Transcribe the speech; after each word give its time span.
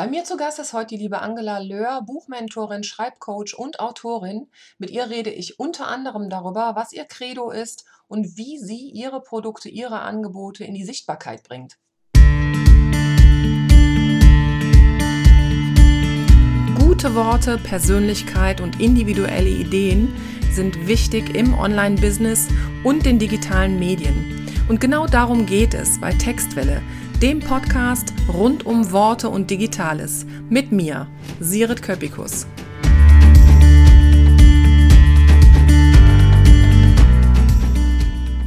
Bei 0.00 0.08
mir 0.08 0.24
zu 0.24 0.38
Gast 0.38 0.58
ist 0.58 0.72
heute 0.72 0.94
die 0.94 0.96
liebe 0.96 1.20
Angela 1.20 1.58
Löhr, 1.58 2.00
Buchmentorin, 2.06 2.84
Schreibcoach 2.84 3.54
und 3.54 3.80
Autorin. 3.80 4.46
Mit 4.78 4.88
ihr 4.88 5.10
rede 5.10 5.28
ich 5.28 5.60
unter 5.60 5.88
anderem 5.88 6.30
darüber, 6.30 6.74
was 6.74 6.94
ihr 6.94 7.04
Credo 7.04 7.50
ist 7.50 7.84
und 8.08 8.38
wie 8.38 8.56
sie 8.56 8.88
ihre 8.88 9.20
Produkte, 9.20 9.68
ihre 9.68 10.00
Angebote 10.00 10.64
in 10.64 10.72
die 10.72 10.86
Sichtbarkeit 10.86 11.42
bringt. 11.42 11.76
Gute 16.78 17.14
Worte, 17.14 17.58
Persönlichkeit 17.58 18.62
und 18.62 18.80
individuelle 18.80 19.50
Ideen 19.50 20.16
sind 20.50 20.88
wichtig 20.88 21.36
im 21.36 21.52
Online-Business 21.52 22.48
und 22.84 23.04
den 23.04 23.18
digitalen 23.18 23.78
Medien. 23.78 24.46
Und 24.66 24.80
genau 24.80 25.06
darum 25.06 25.44
geht 25.44 25.74
es 25.74 26.00
bei 26.00 26.12
Textwelle, 26.14 26.80
dem 27.22 27.40
Podcast 27.40 28.14
rund 28.32 28.64
um 28.64 28.92
Worte 28.92 29.28
und 29.28 29.50
Digitales. 29.50 30.24
Mit 30.48 30.72
mir, 30.72 31.06
Sirit 31.38 31.82
Köpikus. 31.82 32.46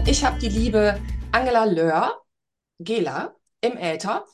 Ich 0.07 0.25
habe 0.25 0.39
die 0.39 0.49
liebe 0.49 0.99
Angela 1.31 1.65
Löhr, 1.65 2.23
Gela, 2.79 3.35
im 3.61 3.77
Äther. 3.77 4.25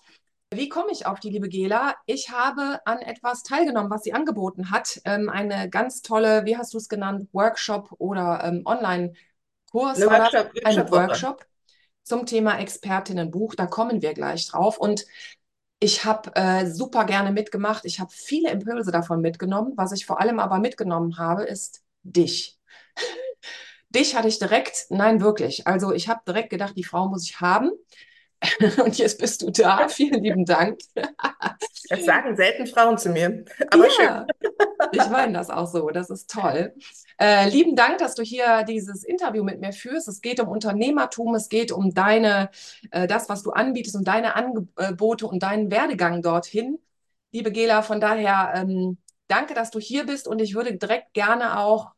Wie 0.53 0.69
komme 0.69 0.93
ich 0.93 1.05
auf 1.05 1.19
die 1.19 1.31
liebe 1.31 1.49
Gela? 1.49 1.95
Ich 2.05 2.29
habe 2.29 2.79
an 2.85 2.99
etwas 2.99 3.43
teilgenommen, 3.43 3.91
was 3.91 4.03
sie 4.03 4.13
angeboten 4.13 4.71
hat. 4.71 5.01
Ähm, 5.03 5.29
eine 5.29 5.69
ganz 5.69 6.01
tolle, 6.01 6.45
wie 6.45 6.55
hast 6.55 6.73
du 6.73 6.77
es 6.77 6.87
genannt, 6.87 7.27
Workshop 7.33 7.91
oder 7.97 8.41
ähm, 8.45 8.61
Online-Kurs. 8.63 10.01
Eine 10.01 10.11
Workshop, 10.11 10.45
Workshop, 10.45 10.65
eine 10.65 10.91
Workshop 10.91 11.48
zum 12.09 12.25
Thema 12.25 12.59
Expertinnenbuch. 12.59 13.55
Da 13.55 13.67
kommen 13.67 14.01
wir 14.01 14.13
gleich 14.13 14.47
drauf. 14.47 14.77
Und 14.77 15.05
ich 15.79 16.03
habe 16.03 16.35
äh, 16.35 16.65
super 16.65 17.05
gerne 17.05 17.31
mitgemacht. 17.31 17.85
Ich 17.85 17.99
habe 17.99 18.11
viele 18.11 18.51
Impulse 18.51 18.91
davon 18.91 19.21
mitgenommen. 19.21 19.73
Was 19.77 19.91
ich 19.93 20.05
vor 20.05 20.19
allem 20.19 20.39
aber 20.39 20.59
mitgenommen 20.59 21.17
habe, 21.19 21.43
ist 21.43 21.83
dich. 22.03 22.57
dich 23.89 24.15
hatte 24.15 24.27
ich 24.27 24.39
direkt, 24.39 24.87
nein, 24.89 25.21
wirklich. 25.21 25.67
Also 25.67 25.93
ich 25.93 26.09
habe 26.09 26.21
direkt 26.27 26.49
gedacht, 26.49 26.73
die 26.75 26.83
Frau 26.83 27.07
muss 27.07 27.23
ich 27.29 27.39
haben. 27.39 27.71
Und 28.83 28.97
jetzt 28.97 29.19
bist 29.19 29.41
du 29.41 29.51
da. 29.51 29.87
Vielen 29.89 30.23
lieben 30.23 30.45
Dank. 30.45 30.79
Das 31.89 32.05
sagen 32.05 32.35
selten 32.35 32.67
Frauen 32.67 32.97
zu 32.97 33.09
mir. 33.09 33.43
Aber 33.71 33.85
ja, 33.85 33.91
schön. 33.91 34.25
Ich 34.91 35.09
meine 35.09 35.33
das 35.33 35.49
auch 35.49 35.67
so. 35.67 35.89
Das 35.89 36.09
ist 36.09 36.29
toll. 36.29 36.73
Äh, 37.19 37.49
lieben 37.49 37.75
Dank, 37.75 37.97
dass 37.97 38.15
du 38.15 38.23
hier 38.23 38.63
dieses 38.63 39.03
Interview 39.03 39.43
mit 39.43 39.59
mir 39.59 39.73
führst. 39.73 40.07
Es 40.07 40.21
geht 40.21 40.39
um 40.39 40.47
Unternehmertum, 40.47 41.35
es 41.35 41.49
geht 41.49 41.71
um 41.71 41.93
deine, 41.93 42.49
äh, 42.91 43.07
das, 43.07 43.27
was 43.27 43.43
du 43.43 43.51
anbietest, 43.51 43.95
um 43.97 44.05
deine 44.05 44.35
Angebote 44.35 45.27
und 45.27 45.43
deinen 45.43 45.69
Werdegang 45.69 46.21
dorthin. 46.21 46.79
Liebe 47.31 47.51
Gela, 47.51 47.81
von 47.81 47.99
daher 47.99 48.53
ähm, 48.55 48.97
danke, 49.27 49.53
dass 49.53 49.69
du 49.69 49.79
hier 49.79 50.05
bist 50.05 50.27
und 50.27 50.39
ich 50.41 50.55
würde 50.55 50.77
direkt 50.77 51.13
gerne 51.13 51.59
auch, 51.59 51.91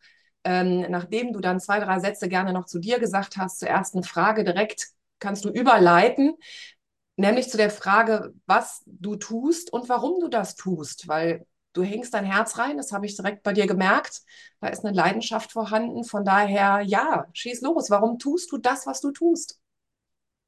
ähm, 0.44 0.88
nachdem 0.89 1.34
du 1.34 1.39
dann 1.39 1.59
zwei, 1.59 1.80
drei 1.80 2.00
Sätze 2.00 2.28
gerne 2.28 2.52
noch 2.52 2.66
zu 2.66 2.80
dir 2.80 3.00
gesagt 3.00 3.38
hast, 3.38 3.59
zur 3.59 3.69
ersten 3.69 4.03
Frage 4.03 4.44
direkt 4.44 4.88
kannst 5.22 5.45
du 5.45 5.50
überleiten, 5.50 6.33
nämlich 7.16 7.50
zu 7.50 7.55
der 7.55 7.69
Frage, 7.69 8.33
was 8.45 8.81
du 8.86 9.16
tust 9.16 9.72
und 9.72 9.88
warum 9.88 10.19
du 10.19 10.28
das 10.28 10.55
tust, 10.55 11.08
weil 11.08 11.45
du 11.73 11.83
hängst 11.83 12.13
dein 12.13 12.25
Herz 12.25 12.58
rein, 12.58 12.78
das 12.78 12.91
habe 12.91 13.05
ich 13.05 13.16
direkt 13.16 13.44
bei 13.44 13.53
dir 13.53 13.67
gemerkt. 13.67 14.22
Da 14.59 14.67
ist 14.67 14.83
eine 14.83 14.95
Leidenschaft 14.95 15.52
vorhanden. 15.52 16.03
Von 16.03 16.25
daher, 16.25 16.81
ja, 16.81 17.28
schieß 17.33 17.61
los. 17.61 17.89
Warum 17.89 18.19
tust 18.19 18.52
du 18.52 18.58
das, 18.58 18.86
was 18.86 19.00
du 19.00 19.11
tust? 19.11 19.59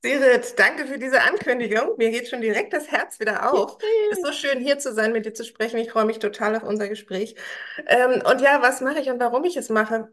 Sirit, 0.05 0.59
danke 0.59 0.85
für 0.85 0.99
diese 0.99 1.21
Ankündigung. 1.21 1.95
Mir 1.97 2.11
geht 2.11 2.27
schon 2.27 2.41
direkt 2.41 2.73
das 2.73 2.91
Herz 2.91 3.21
wieder 3.21 3.53
auf. 3.53 3.77
Es 4.11 4.17
ist 4.17 4.25
so 4.25 4.33
schön, 4.33 4.59
hier 4.59 4.77
zu 4.77 4.93
sein, 4.93 5.13
mit 5.13 5.25
dir 5.25 5.33
zu 5.33 5.45
sprechen. 5.45 5.77
Ich 5.77 5.91
freue 5.91 6.03
mich 6.03 6.19
total 6.19 6.57
auf 6.57 6.63
unser 6.63 6.89
Gespräch. 6.89 7.35
Ähm, 7.87 8.21
und 8.29 8.41
ja, 8.41 8.61
was 8.61 8.81
mache 8.81 8.99
ich 8.99 9.09
und 9.09 9.21
warum 9.21 9.45
ich 9.45 9.55
es 9.55 9.69
mache? 9.69 10.11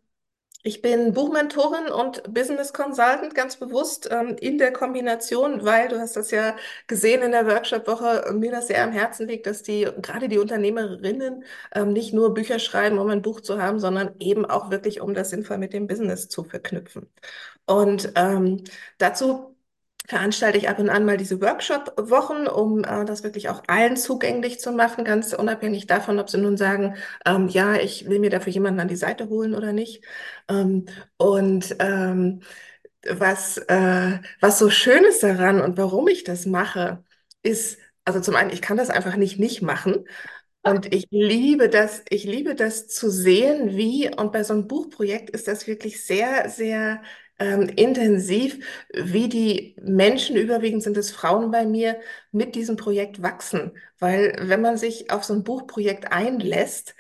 Ich 0.63 0.83
bin 0.83 1.15
Buchmentorin 1.15 1.87
und 1.91 2.23
Business 2.35 2.73
Consultant, 2.75 3.35
ganz 3.35 3.57
bewusst 3.57 4.09
ähm, 4.11 4.37
in 4.41 4.59
der 4.59 4.73
Kombination, 4.73 5.65
weil 5.65 5.89
du 5.89 5.99
hast 5.99 6.17
das 6.17 6.31
ja 6.31 6.55
gesehen 6.87 7.23
in 7.23 7.33
der 7.33 7.47
Workshop-Woche, 7.47 8.31
mir 8.35 8.51
das 8.51 8.67
sehr 8.67 8.85
am 8.85 8.93
Herzen 8.93 9.27
liegt, 9.27 9.47
dass 9.47 9.63
die, 9.63 9.89
gerade 10.03 10.29
die 10.29 10.39
Unternehmerinnen, 10.39 11.45
ähm, 11.75 11.93
nicht 11.95 12.13
nur 12.13 12.35
Bücher 12.35 12.59
schreiben, 12.59 12.99
um 12.99 13.09
ein 13.09 13.23
Buch 13.23 13.41
zu 13.41 13.61
haben, 13.61 13.81
sondern 13.81 14.15
eben 14.19 14.45
auch 14.45 14.71
wirklich, 14.71 15.01
um 15.01 15.15
das 15.15 15.31
sinnvoll 15.31 15.57
mit 15.57 15.73
dem 15.73 15.87
Business 15.87 16.29
zu 16.29 16.45
verknüpfen. 16.45 17.09
Und 17.67 18.13
ähm, 18.17 18.65
dazu 18.99 19.57
veranstalte 20.07 20.59
ich 20.59 20.69
ab 20.69 20.79
und 20.79 20.89
an 20.91 21.05
mal 21.05 21.17
diese 21.17 21.41
Workshop-Wochen, 21.41 22.47
um 22.49 22.83
äh, 22.85 23.05
das 23.05 23.23
wirklich 23.23 23.49
auch 23.49 23.63
allen 23.69 23.97
zugänglich 23.97 24.59
zu 24.61 24.73
machen, 24.73 25.05
ganz 25.05 25.33
unabhängig 25.33 25.87
davon, 25.87 26.19
ob 26.19 26.29
sie 26.31 26.39
nun 26.39 26.57
sagen, 26.57 26.97
ähm, 27.27 27.49
ja, 27.49 27.75
ich 27.77 28.09
will 28.09 28.19
mir 28.19 28.31
dafür 28.31 28.53
jemanden 28.53 28.81
an 28.81 28.89
die 28.89 28.97
Seite 28.97 29.29
holen 29.29 29.55
oder 29.55 29.73
nicht. 29.73 30.05
Ähm, 30.49 30.87
und 31.17 31.77
ähm, 31.79 32.43
was, 33.09 33.59
äh, 33.59 34.19
was 34.41 34.59
so 34.59 34.71
schön 34.71 35.05
ist 35.05 35.23
daran 35.23 35.61
und 35.61 35.79
warum 35.79 36.09
ich 36.09 36.25
das 36.25 36.47
mache, 36.47 37.05
ist, 37.43 37.79
also 38.05 38.21
zum 38.21 38.37
einen, 38.37 38.51
ich 38.51 38.63
kann 38.63 38.77
das 38.77 38.91
einfach 38.91 39.17
nicht 39.17 39.39
nicht 39.39 39.63
machen. 39.63 40.05
Und 40.63 40.95
ich 40.95 41.07
liebe 41.11 41.69
das, 41.71 42.03
ich 42.11 42.25
liebe 42.25 42.55
das 42.55 42.87
zu 42.89 43.11
sehen, 43.11 43.77
wie, 43.77 44.11
und 44.15 44.31
bei 44.33 44.45
so 44.45 44.53
einem 44.55 44.67
Buchprojekt 44.69 45.31
ist 45.31 45.49
das 45.49 45.67
wirklich 45.67 46.05
sehr, 46.05 46.51
sehr 46.51 47.03
ähm, 47.41 47.69
intensiv, 47.71 48.65
wie 48.95 49.29
die 49.29 49.77
Menschen, 49.83 50.37
überwiegend 50.37 50.83
sind 50.85 50.97
es 50.99 51.11
Frauen 51.11 51.51
bei 51.51 51.67
mir, 51.67 51.99
mit 52.33 52.55
diesem 52.55 52.77
Projekt 52.77 53.23
wachsen. 53.23 53.73
Weil 53.99 54.37
wenn 54.43 54.61
man 54.63 54.77
sich 54.79 55.11
auf 55.11 55.25
so 55.25 55.35
ein 55.35 55.45
Buchprojekt 55.45 56.13
einlässt, 56.13 56.95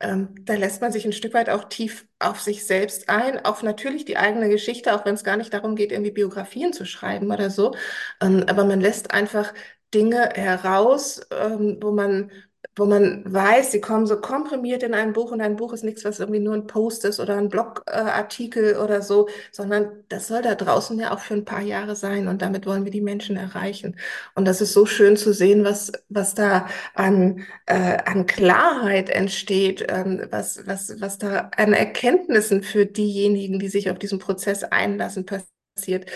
ähm, 0.00 0.34
da 0.42 0.54
lässt 0.54 0.82
man 0.82 0.92
sich 0.92 1.04
ein 1.06 1.12
Stück 1.12 1.32
weit 1.34 1.48
auch 1.50 1.64
tief 1.68 2.06
auf 2.18 2.40
sich 2.40 2.66
selbst 2.66 3.08
ein, 3.08 3.44
auf 3.44 3.62
natürlich 3.62 4.04
die 4.04 4.18
eigene 4.18 4.48
Geschichte, 4.50 4.94
auch 4.94 5.04
wenn 5.06 5.14
es 5.14 5.24
gar 5.24 5.36
nicht 5.38 5.52
darum 5.54 5.74
geht, 5.76 5.92
irgendwie 5.92 6.10
Biografien 6.12 6.72
zu 6.74 6.84
schreiben 6.84 7.30
oder 7.32 7.50
so. 7.50 7.74
Ähm, 8.20 8.44
aber 8.48 8.64
man 8.64 8.80
lässt 8.80 9.10
einfach 9.12 9.54
Dinge 9.94 10.30
heraus, 10.34 11.20
ähm, 11.30 11.78
wo 11.80 11.92
man 11.92 12.30
wo 12.74 12.84
man 12.86 13.22
weiß, 13.32 13.72
sie 13.72 13.80
kommen 13.80 14.06
so 14.06 14.20
komprimiert 14.20 14.82
in 14.82 14.94
ein 14.94 15.12
Buch 15.12 15.30
und 15.32 15.40
ein 15.40 15.56
Buch 15.56 15.72
ist 15.72 15.84
nichts, 15.84 16.04
was 16.04 16.20
irgendwie 16.20 16.40
nur 16.40 16.54
ein 16.54 16.66
Post 16.66 17.04
ist 17.04 17.20
oder 17.20 17.36
ein 17.36 17.48
Blogartikel 17.48 18.76
oder 18.76 19.02
so, 19.02 19.28
sondern 19.52 20.04
das 20.08 20.28
soll 20.28 20.42
da 20.42 20.54
draußen 20.54 20.98
ja 20.98 21.12
auch 21.14 21.20
für 21.20 21.34
ein 21.34 21.44
paar 21.44 21.62
Jahre 21.62 21.96
sein 21.96 22.28
und 22.28 22.42
damit 22.42 22.66
wollen 22.66 22.84
wir 22.84 22.92
die 22.92 23.00
Menschen 23.00 23.36
erreichen. 23.36 23.96
Und 24.34 24.46
das 24.46 24.60
ist 24.60 24.72
so 24.72 24.86
schön 24.86 25.16
zu 25.16 25.32
sehen, 25.32 25.64
was, 25.64 25.92
was 26.08 26.34
da 26.34 26.66
an, 26.94 27.44
äh, 27.66 27.98
an 28.04 28.26
Klarheit 28.26 29.10
entsteht, 29.10 29.84
ähm, 29.88 30.26
was, 30.30 30.66
was, 30.66 31.00
was 31.00 31.18
da 31.18 31.50
an 31.56 31.72
Erkenntnissen 31.72 32.62
für 32.62 32.86
diejenigen, 32.86 33.58
die 33.58 33.68
sich 33.68 33.90
auf 33.90 33.98
diesen 33.98 34.18
Prozess 34.18 34.64
einlassen, 34.64 35.26
passiert, 35.26 36.10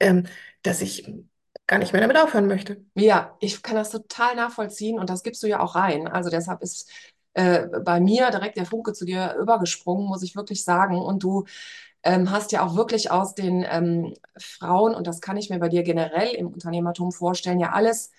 ähm, 0.00 0.24
dass 0.62 0.82
ich 0.82 1.06
gar 1.66 1.78
nicht 1.78 1.92
mehr 1.92 2.02
damit 2.02 2.16
aufhören 2.16 2.46
möchte. 2.46 2.84
Ja, 2.94 3.36
ich 3.40 3.62
kann 3.62 3.76
das 3.76 3.90
total 3.90 4.36
nachvollziehen 4.36 4.98
und 4.98 5.10
das 5.10 5.22
gibst 5.22 5.42
du 5.42 5.46
ja 5.46 5.60
auch 5.60 5.74
rein. 5.74 6.06
Also 6.08 6.30
deshalb 6.30 6.62
ist 6.62 6.90
äh, 7.34 7.66
bei 7.84 8.00
mir 8.00 8.30
direkt 8.30 8.56
der 8.56 8.66
Funke 8.66 8.92
zu 8.92 9.04
dir 9.04 9.34
übergesprungen, 9.40 10.06
muss 10.06 10.22
ich 10.22 10.36
wirklich 10.36 10.64
sagen. 10.64 10.98
Und 10.98 11.22
du 11.22 11.44
ähm, 12.02 12.30
hast 12.30 12.52
ja 12.52 12.64
auch 12.64 12.76
wirklich 12.76 13.10
aus 13.10 13.34
den 13.34 13.66
ähm, 13.68 14.14
Frauen, 14.38 14.94
und 14.94 15.06
das 15.06 15.20
kann 15.20 15.36
ich 15.36 15.50
mir 15.50 15.58
bei 15.58 15.68
dir 15.68 15.82
generell 15.82 16.28
im 16.34 16.48
Unternehmertum 16.48 17.12
vorstellen, 17.12 17.60
ja 17.60 17.72
alles 17.72 18.10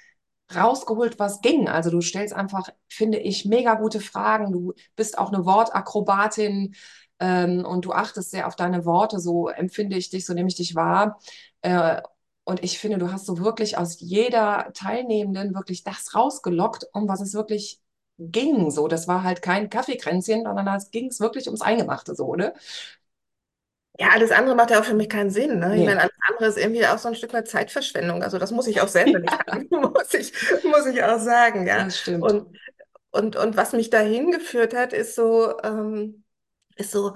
rausgeholt, 0.55 1.19
was 1.19 1.41
ging. 1.41 1.67
Also 1.67 1.89
du 1.89 2.01
stellst 2.01 2.33
einfach, 2.33 2.69
finde 2.87 3.17
ich, 3.17 3.45
mega 3.45 3.75
gute 3.75 3.99
Fragen. 3.99 4.51
Du 4.51 4.73
bist 4.95 5.17
auch 5.17 5.31
eine 5.31 5.45
Wortakrobatin 5.45 6.75
ähm, 7.19 7.65
und 7.65 7.85
du 7.85 7.91
achtest 7.91 8.31
sehr 8.31 8.47
auf 8.47 8.55
deine 8.55 8.85
Worte. 8.85 9.19
So 9.19 9.49
empfinde 9.49 9.97
ich 9.97 10.09
dich, 10.09 10.25
so 10.25 10.33
nehme 10.33 10.49
ich 10.49 10.55
dich 10.55 10.75
wahr. 10.75 11.19
Äh, 11.61 12.01
und 12.47 12.63
ich 12.63 12.79
finde, 12.79 12.97
du 12.97 13.11
hast 13.11 13.25
so 13.25 13.39
wirklich 13.39 13.77
aus 13.77 13.99
jeder 13.99 14.71
Teilnehmenden 14.73 15.53
wirklich 15.53 15.83
das 15.83 16.15
rausgelockt, 16.15 16.87
um 16.93 17.09
was 17.09 17.19
es 17.19 17.33
wirklich 17.33 17.81
ging. 18.19 18.71
So, 18.71 18.87
das 18.87 19.05
war 19.05 19.23
halt 19.23 19.41
kein 19.41 19.69
Kaffeekränzchen, 19.69 20.45
sondern 20.45 20.65
da 20.65 20.77
ging 20.89 21.07
es 21.07 21.19
wirklich 21.19 21.47
ums 21.47 21.59
Eingemachte, 21.59 22.15
so, 22.15 22.35
ne? 22.35 22.53
Ja, 23.99 24.11
alles 24.13 24.31
andere 24.31 24.55
macht 24.55 24.71
ja 24.71 24.79
auch 24.79 24.85
für 24.85 24.93
mich 24.93 25.09
keinen 25.09 25.29
Sinn. 25.29 25.59
Ne? 25.59 25.69
Nee. 25.69 25.79
Ich 25.81 25.85
meine, 25.85 25.99
alles 25.99 26.13
andere 26.29 26.47
ist 26.47 26.57
irgendwie 26.57 26.87
auch 26.87 26.97
so 26.99 27.09
ein 27.09 27.15
Stück 27.15 27.33
weit 27.33 27.49
Zeitverschwendung. 27.49 28.23
Also 28.23 28.37
das 28.37 28.51
muss 28.51 28.67
ich 28.67 28.79
auch 28.79 28.87
selber 28.87 29.19
nicht 29.19 29.33
haben, 29.47 29.67
muss 29.71 30.13
ich, 30.13 30.31
muss 30.63 30.85
ich 30.85 31.03
auch 31.03 31.19
sagen. 31.19 31.67
Ja, 31.67 31.83
das 31.83 31.99
stimmt. 31.99 32.23
Und, 32.23 32.57
und, 33.11 33.35
und 33.35 33.57
was 33.57 33.73
mich 33.73 33.89
dahin 33.89 34.31
geführt 34.31 34.73
hat, 34.73 34.93
ist 34.93 35.15
so, 35.15 35.59
ähm, 35.63 36.23
ist 36.77 36.91
so, 36.91 37.13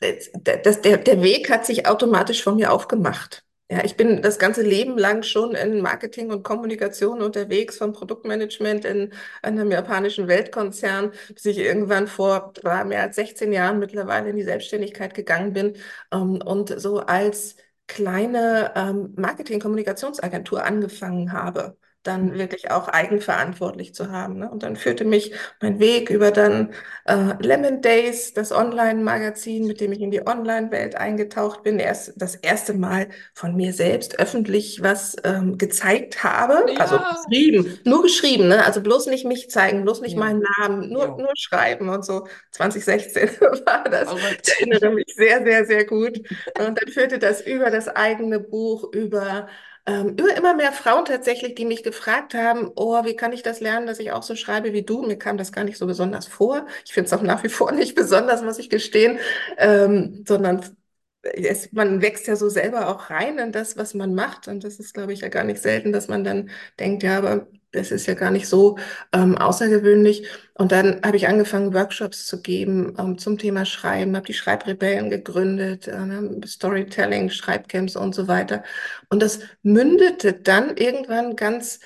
das, 0.00 0.80
der, 0.80 0.96
der 0.96 1.22
Weg 1.22 1.50
hat 1.50 1.66
sich 1.66 1.86
automatisch 1.86 2.42
von 2.42 2.56
mir 2.56 2.72
aufgemacht. 2.72 3.44
Ja, 3.70 3.82
ich 3.84 3.96
bin 3.96 4.20
das 4.20 4.38
ganze 4.38 4.60
Leben 4.62 4.98
lang 4.98 5.22
schon 5.22 5.54
in 5.54 5.80
Marketing 5.80 6.30
und 6.30 6.42
Kommunikation 6.42 7.22
unterwegs, 7.22 7.78
vom 7.78 7.92
Produktmanagement 7.94 8.84
in 8.84 9.14
einem 9.40 9.70
japanischen 9.70 10.28
Weltkonzern, 10.28 11.12
bis 11.32 11.46
ich 11.46 11.56
irgendwann 11.58 12.06
vor 12.06 12.52
mehr 12.84 13.00
als 13.02 13.16
16 13.16 13.50
Jahren 13.52 13.78
mittlerweile 13.78 14.28
in 14.28 14.36
die 14.36 14.42
Selbstständigkeit 14.42 15.14
gegangen 15.14 15.54
bin 15.54 15.76
ähm, 16.12 16.42
und 16.44 16.78
so 16.80 17.00
als 17.00 17.56
kleine 17.86 18.72
ähm, 18.76 19.14
Marketing-Kommunikationsagentur 19.16 20.62
angefangen 20.64 21.32
habe. 21.32 21.78
Dann 22.02 22.34
wirklich 22.38 22.70
auch 22.70 22.88
eigenverantwortlich 22.88 23.94
zu 23.94 24.10
haben. 24.10 24.38
Ne? 24.38 24.50
Und 24.50 24.62
dann 24.62 24.76
führte 24.76 25.04
mich 25.04 25.34
mein 25.60 25.78
Weg 25.78 26.10
über 26.10 26.30
dann 26.30 26.72
äh, 27.04 27.34
Lemon 27.40 27.80
Days, 27.82 28.34
das 28.34 28.52
Online-Magazin, 28.52 29.66
mit 29.66 29.80
dem 29.80 29.92
ich 29.92 30.00
in 30.00 30.10
die 30.10 30.26
Online-Welt 30.26 30.96
eingetaucht 30.96 31.62
bin. 31.62 31.78
Erst 31.78 32.14
das 32.16 32.34
erste 32.36 32.74
Mal 32.74 33.08
von 33.34 33.54
mir 33.56 33.72
selbst 33.72 34.18
öffentlich 34.18 34.82
was 34.82 35.16
ähm, 35.24 35.58
gezeigt 35.58 36.24
habe, 36.24 36.72
also 36.78 36.98
Ja, 36.98 37.08
geschrieben, 37.08 37.78
nur 37.84 38.02
geschrieben, 38.02 38.48
ne? 38.48 38.64
Also 38.64 38.80
bloß 38.82 39.06
nicht 39.06 39.24
mich 39.24 39.50
zeigen, 39.50 39.82
bloß 39.82 40.00
nicht 40.00 40.16
ja, 40.16 40.18
meinen 40.18 40.42
Namen, 40.58 40.90
nur, 40.90 41.06
ja, 41.06 41.16
nur 41.16 41.32
schreiben 41.36 41.88
und 41.88 42.04
so. 42.04 42.26
2016 42.50 43.28
war 43.40 43.84
das. 43.84 44.12
Ich 44.12 44.18
verrückt. 44.20 44.48
erinnere 44.58 44.90
mich 44.90 45.12
sehr, 45.14 45.42
sehr, 45.44 45.64
sehr 45.66 45.84
gut. 45.84 46.18
Und 46.54 46.80
dann 46.80 46.88
führte 46.92 47.18
das 47.18 47.40
über 47.40 47.70
das 47.70 47.88
eigene 47.88 48.40
Buch, 48.40 48.92
über 48.92 49.48
ähm, 49.86 50.10
über 50.10 50.36
immer 50.36 50.54
mehr 50.54 50.72
Frauen 50.72 51.04
tatsächlich, 51.04 51.54
die 51.54 51.64
mich 51.64 51.82
gefragt 51.82 52.34
haben, 52.34 52.70
oh, 52.76 53.04
wie 53.04 53.16
kann 53.16 53.32
ich 53.32 53.42
das 53.42 53.60
lernen, 53.60 53.86
dass 53.86 53.98
ich 53.98 54.12
auch 54.12 54.22
so 54.22 54.36
schreibe 54.36 54.72
wie 54.72 54.82
du? 54.84 55.02
Mir 55.02 55.18
kam 55.18 55.36
das 55.38 55.52
gar 55.52 55.64
nicht 55.64 55.78
so 55.78 55.86
besonders 55.86 56.26
vor. 56.26 56.66
Ich 56.84 56.92
finde 56.92 57.06
es 57.08 57.12
auch 57.12 57.22
nach 57.22 57.42
wie 57.44 57.48
vor 57.48 57.72
nicht 57.74 57.94
besonders, 57.94 58.42
muss 58.42 58.58
ich 58.58 58.70
gestehen, 58.70 59.18
ähm, 59.58 60.24
sondern 60.26 60.64
es, 61.22 61.72
man 61.72 62.02
wächst 62.02 62.26
ja 62.26 62.36
so 62.36 62.48
selber 62.48 62.88
auch 62.88 63.10
rein 63.10 63.38
in 63.38 63.52
das, 63.52 63.76
was 63.76 63.94
man 63.94 64.14
macht. 64.14 64.48
Und 64.48 64.64
das 64.64 64.78
ist, 64.78 64.94
glaube 64.94 65.12
ich, 65.12 65.20
ja 65.20 65.28
gar 65.28 65.44
nicht 65.44 65.60
selten, 65.62 65.92
dass 65.92 66.08
man 66.08 66.24
dann 66.24 66.50
denkt, 66.78 67.02
ja, 67.02 67.18
aber 67.18 67.46
es 67.72 67.90
ist 67.90 68.06
ja 68.06 68.14
gar 68.14 68.30
nicht 68.30 68.48
so 68.48 68.76
ähm, 69.12 69.38
außergewöhnlich. 69.38 70.26
Und 70.54 70.72
dann 70.72 71.00
habe 71.04 71.16
ich 71.16 71.28
angefangen, 71.28 71.72
Workshops 71.74 72.26
zu 72.26 72.42
geben 72.42 72.94
ähm, 72.98 73.18
zum 73.18 73.38
Thema 73.38 73.64
Schreiben, 73.64 74.14
habe 74.16 74.26
die 74.26 74.34
Schreibrebellen 74.34 75.10
gegründet, 75.10 75.88
äh, 75.88 75.98
ne, 76.06 76.40
Storytelling, 76.46 77.30
Schreibcamps 77.30 77.96
und 77.96 78.14
so 78.14 78.28
weiter. 78.28 78.62
Und 79.08 79.22
das 79.22 79.40
mündete 79.62 80.34
dann 80.34 80.76
irgendwann 80.76 81.36
ganz 81.36 81.80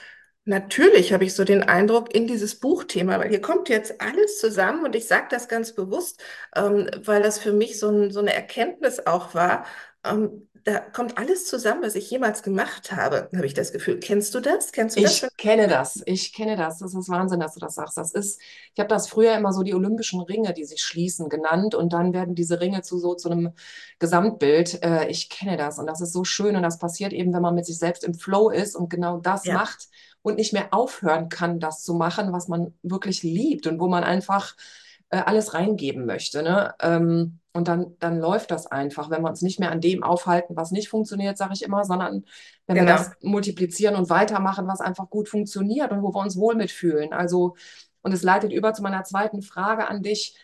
Natürlich 0.49 1.13
habe 1.13 1.25
ich 1.25 1.35
so 1.35 1.43
den 1.45 1.65
Eindruck 1.65 2.15
in 2.15 2.29
dieses 2.29 2.61
Buchthema, 2.61 3.19
weil 3.19 3.31
hier 3.31 3.41
kommt 3.41 3.69
jetzt 3.69 4.01
alles 4.01 4.39
zusammen 4.39 4.85
und 4.85 4.95
ich 4.95 5.07
sage 5.09 5.27
das 5.31 5.49
ganz 5.49 5.75
bewusst, 5.75 6.23
ähm, 6.55 6.89
weil 7.05 7.21
das 7.23 7.39
für 7.41 7.53
mich 7.53 7.79
so, 7.81 7.89
ein, 7.91 8.13
so 8.13 8.21
eine 8.21 8.33
Erkenntnis 8.33 9.05
auch 9.07 9.35
war. 9.35 9.67
Ähm, 10.05 10.49
da 10.65 10.79
kommt 10.81 11.19
alles 11.19 11.47
zusammen, 11.47 11.83
was 11.83 11.97
ich 11.97 12.09
jemals 12.11 12.43
gemacht 12.45 12.93
habe, 12.93 13.29
habe 13.35 13.47
ich 13.47 13.55
das 13.55 13.73
Gefühl. 13.73 13.99
Kennst 14.01 14.35
du 14.35 14.41
das? 14.41 14.71
Kennst 14.73 14.97
du 14.97 15.01
das? 15.01 15.21
Ich 15.21 15.37
kenne 15.37 15.69
das, 15.69 16.03
ich 16.07 16.33
kenne 16.33 16.57
das. 16.57 16.79
Das 16.79 16.95
ist 16.95 17.11
Wahnsinn, 17.11 17.39
dass 17.41 17.53
du 17.55 17.61
das 17.61 17.75
sagst. 17.75 17.99
Das 17.99 18.13
ist, 18.13 18.41
ich 18.75 18.81
habe 18.81 18.89
das 18.89 19.09
früher 19.09 19.35
immer 19.37 19.53
so 19.53 19.63
die 19.63 19.75
olympischen 19.75 20.23
Ringe, 20.23 20.55
die 20.55 20.65
sich 20.65 20.81
schließen, 20.83 21.29
genannt 21.29 21.75
und 21.75 21.93
dann 21.93 22.15
werden 22.15 22.35
diese 22.35 22.61
Ringe 22.61 22.81
zu 22.81 22.99
so 22.99 23.15
zu 23.15 23.29
einem 23.31 23.53
Gesamtbild. 23.99 24.83
Äh, 24.83 25.09
ich 25.09 25.29
kenne 25.29 25.59
das 25.59 25.79
und 25.79 25.87
das 25.87 26.01
ist 26.01 26.15
so 26.15 26.25
schön 26.25 26.57
und 26.57 26.63
das 26.63 26.79
passiert 26.79 27.13
eben, 27.13 27.35
wenn 27.35 27.43
man 27.43 27.55
mit 27.55 27.67
sich 27.67 27.79
selbst 27.79 28.05
im 28.05 28.15
Flow 28.15 28.49
ist 28.51 28.75
und 28.75 28.89
genau 28.89 29.19
das 29.19 29.49
Ja, 29.49 29.53
macht 29.53 29.89
und 30.27 30.39
nicht 30.39 30.53
mehr 30.53 30.75
aufhören 30.75 31.29
kann, 31.29 31.61
das 31.61 31.85
zu 31.85 31.95
machen, 31.95 32.33
was 32.33 32.49
man 32.49 32.75
wirklich 32.83 33.23
liebt 33.23 33.69
und 33.69 33.79
wo 33.79 33.87
man 33.87 34.03
einfach 34.03 34.57
äh, 35.11 35.19
alles 35.19 35.55
reingeben 35.55 36.05
möchte. 36.05 36.43
Ne? 36.43 36.75
Ähm, 36.81 37.39
und 37.53 37.69
dann, 37.69 37.97
dann 38.01 38.19
läuft 38.19 38.51
das 38.51 38.67
einfach, 38.67 39.09
wenn 39.09 39.23
wir 39.23 39.31
uns 39.31 39.41
nicht 39.41 39.61
mehr 39.61 39.71
an 39.71 39.81
dem 39.81 40.03
aufhalten, 40.03 40.57
was 40.57 40.73
nicht 40.73 40.89
funktioniert, 40.89 41.39
sage 41.39 41.53
ich 41.55 41.63
immer, 41.63 41.85
sondern 41.85 42.25
wenn 42.67 42.75
wir 42.75 42.83
genau. 42.83 42.97
das 42.97 43.13
multiplizieren 43.23 43.95
und 43.95 44.11
weitermachen, 44.11 44.67
was 44.67 44.81
einfach 44.81 45.09
gut 45.11 45.29
funktioniert 45.29 45.93
und 45.93 46.03
wo 46.03 46.13
wir 46.13 46.21
uns 46.21 46.37
wohl 46.37 46.57
mitfühlen. 46.57 47.13
Also, 47.13 47.55
und 48.03 48.13
es 48.13 48.25
leitet 48.25 48.51
über 48.51 48.75
zu 48.75 48.83
meiner 48.83 49.05
zweiten 49.05 49.43
Frage 49.43 49.87
an 49.87 50.03
dich. 50.03 50.35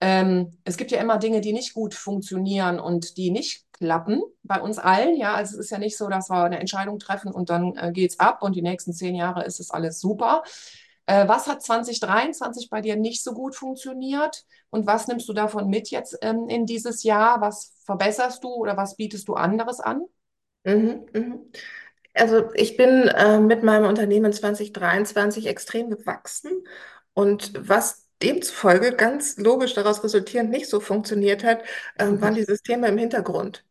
Ähm, 0.00 0.58
es 0.62 0.76
gibt 0.76 0.92
ja 0.92 1.00
immer 1.00 1.18
Dinge, 1.18 1.40
die 1.40 1.52
nicht 1.52 1.74
gut 1.74 1.94
funktionieren 1.94 2.78
und 2.78 3.16
die 3.16 3.32
nicht 3.32 3.63
klappen 3.74 4.22
bei 4.42 4.60
uns 4.60 4.78
allen. 4.78 5.16
Ja, 5.16 5.34
also 5.34 5.58
es 5.58 5.66
ist 5.66 5.70
ja 5.70 5.78
nicht 5.78 5.96
so, 5.96 6.08
dass 6.08 6.30
wir 6.30 6.42
eine 6.44 6.60
Entscheidung 6.60 6.98
treffen 6.98 7.32
und 7.32 7.50
dann 7.50 7.76
äh, 7.76 7.92
geht's 7.92 8.18
ab 8.20 8.42
und 8.42 8.56
die 8.56 8.62
nächsten 8.62 8.92
zehn 8.92 9.14
Jahre 9.14 9.44
ist 9.44 9.60
es 9.60 9.70
alles 9.70 10.00
super. 10.00 10.42
Äh, 11.06 11.28
was 11.28 11.46
hat 11.46 11.62
2023 11.62 12.70
bei 12.70 12.80
dir 12.80 12.96
nicht 12.96 13.22
so 13.22 13.34
gut 13.34 13.54
funktioniert 13.54 14.44
und 14.70 14.86
was 14.86 15.06
nimmst 15.06 15.28
du 15.28 15.34
davon 15.34 15.68
mit 15.68 15.90
jetzt 15.90 16.16
ähm, 16.22 16.48
in 16.48 16.66
dieses 16.66 17.02
Jahr? 17.02 17.40
Was 17.40 17.74
verbesserst 17.84 18.42
du 18.42 18.48
oder 18.48 18.76
was 18.76 18.96
bietest 18.96 19.28
du 19.28 19.34
anderes 19.34 19.80
an? 19.80 20.02
Mhm, 20.64 21.06
mhm. 21.12 21.50
Also 22.14 22.52
ich 22.54 22.76
bin 22.76 23.08
äh, 23.08 23.40
mit 23.40 23.64
meinem 23.64 23.86
Unternehmen 23.86 24.32
2023 24.32 25.46
extrem 25.46 25.90
gewachsen 25.90 26.52
und 27.12 27.52
was 27.68 28.03
demzufolge 28.24 28.92
ganz 28.96 29.36
logisch 29.38 29.74
daraus 29.74 30.02
resultierend 30.04 30.50
nicht 30.50 30.68
so 30.68 30.80
funktioniert 30.80 31.44
hat, 31.44 31.62
ähm, 31.98 32.20
waren 32.22 32.34
die 32.34 32.44
Systeme 32.44 32.88
im 32.88 32.98
Hintergrund. 32.98 33.64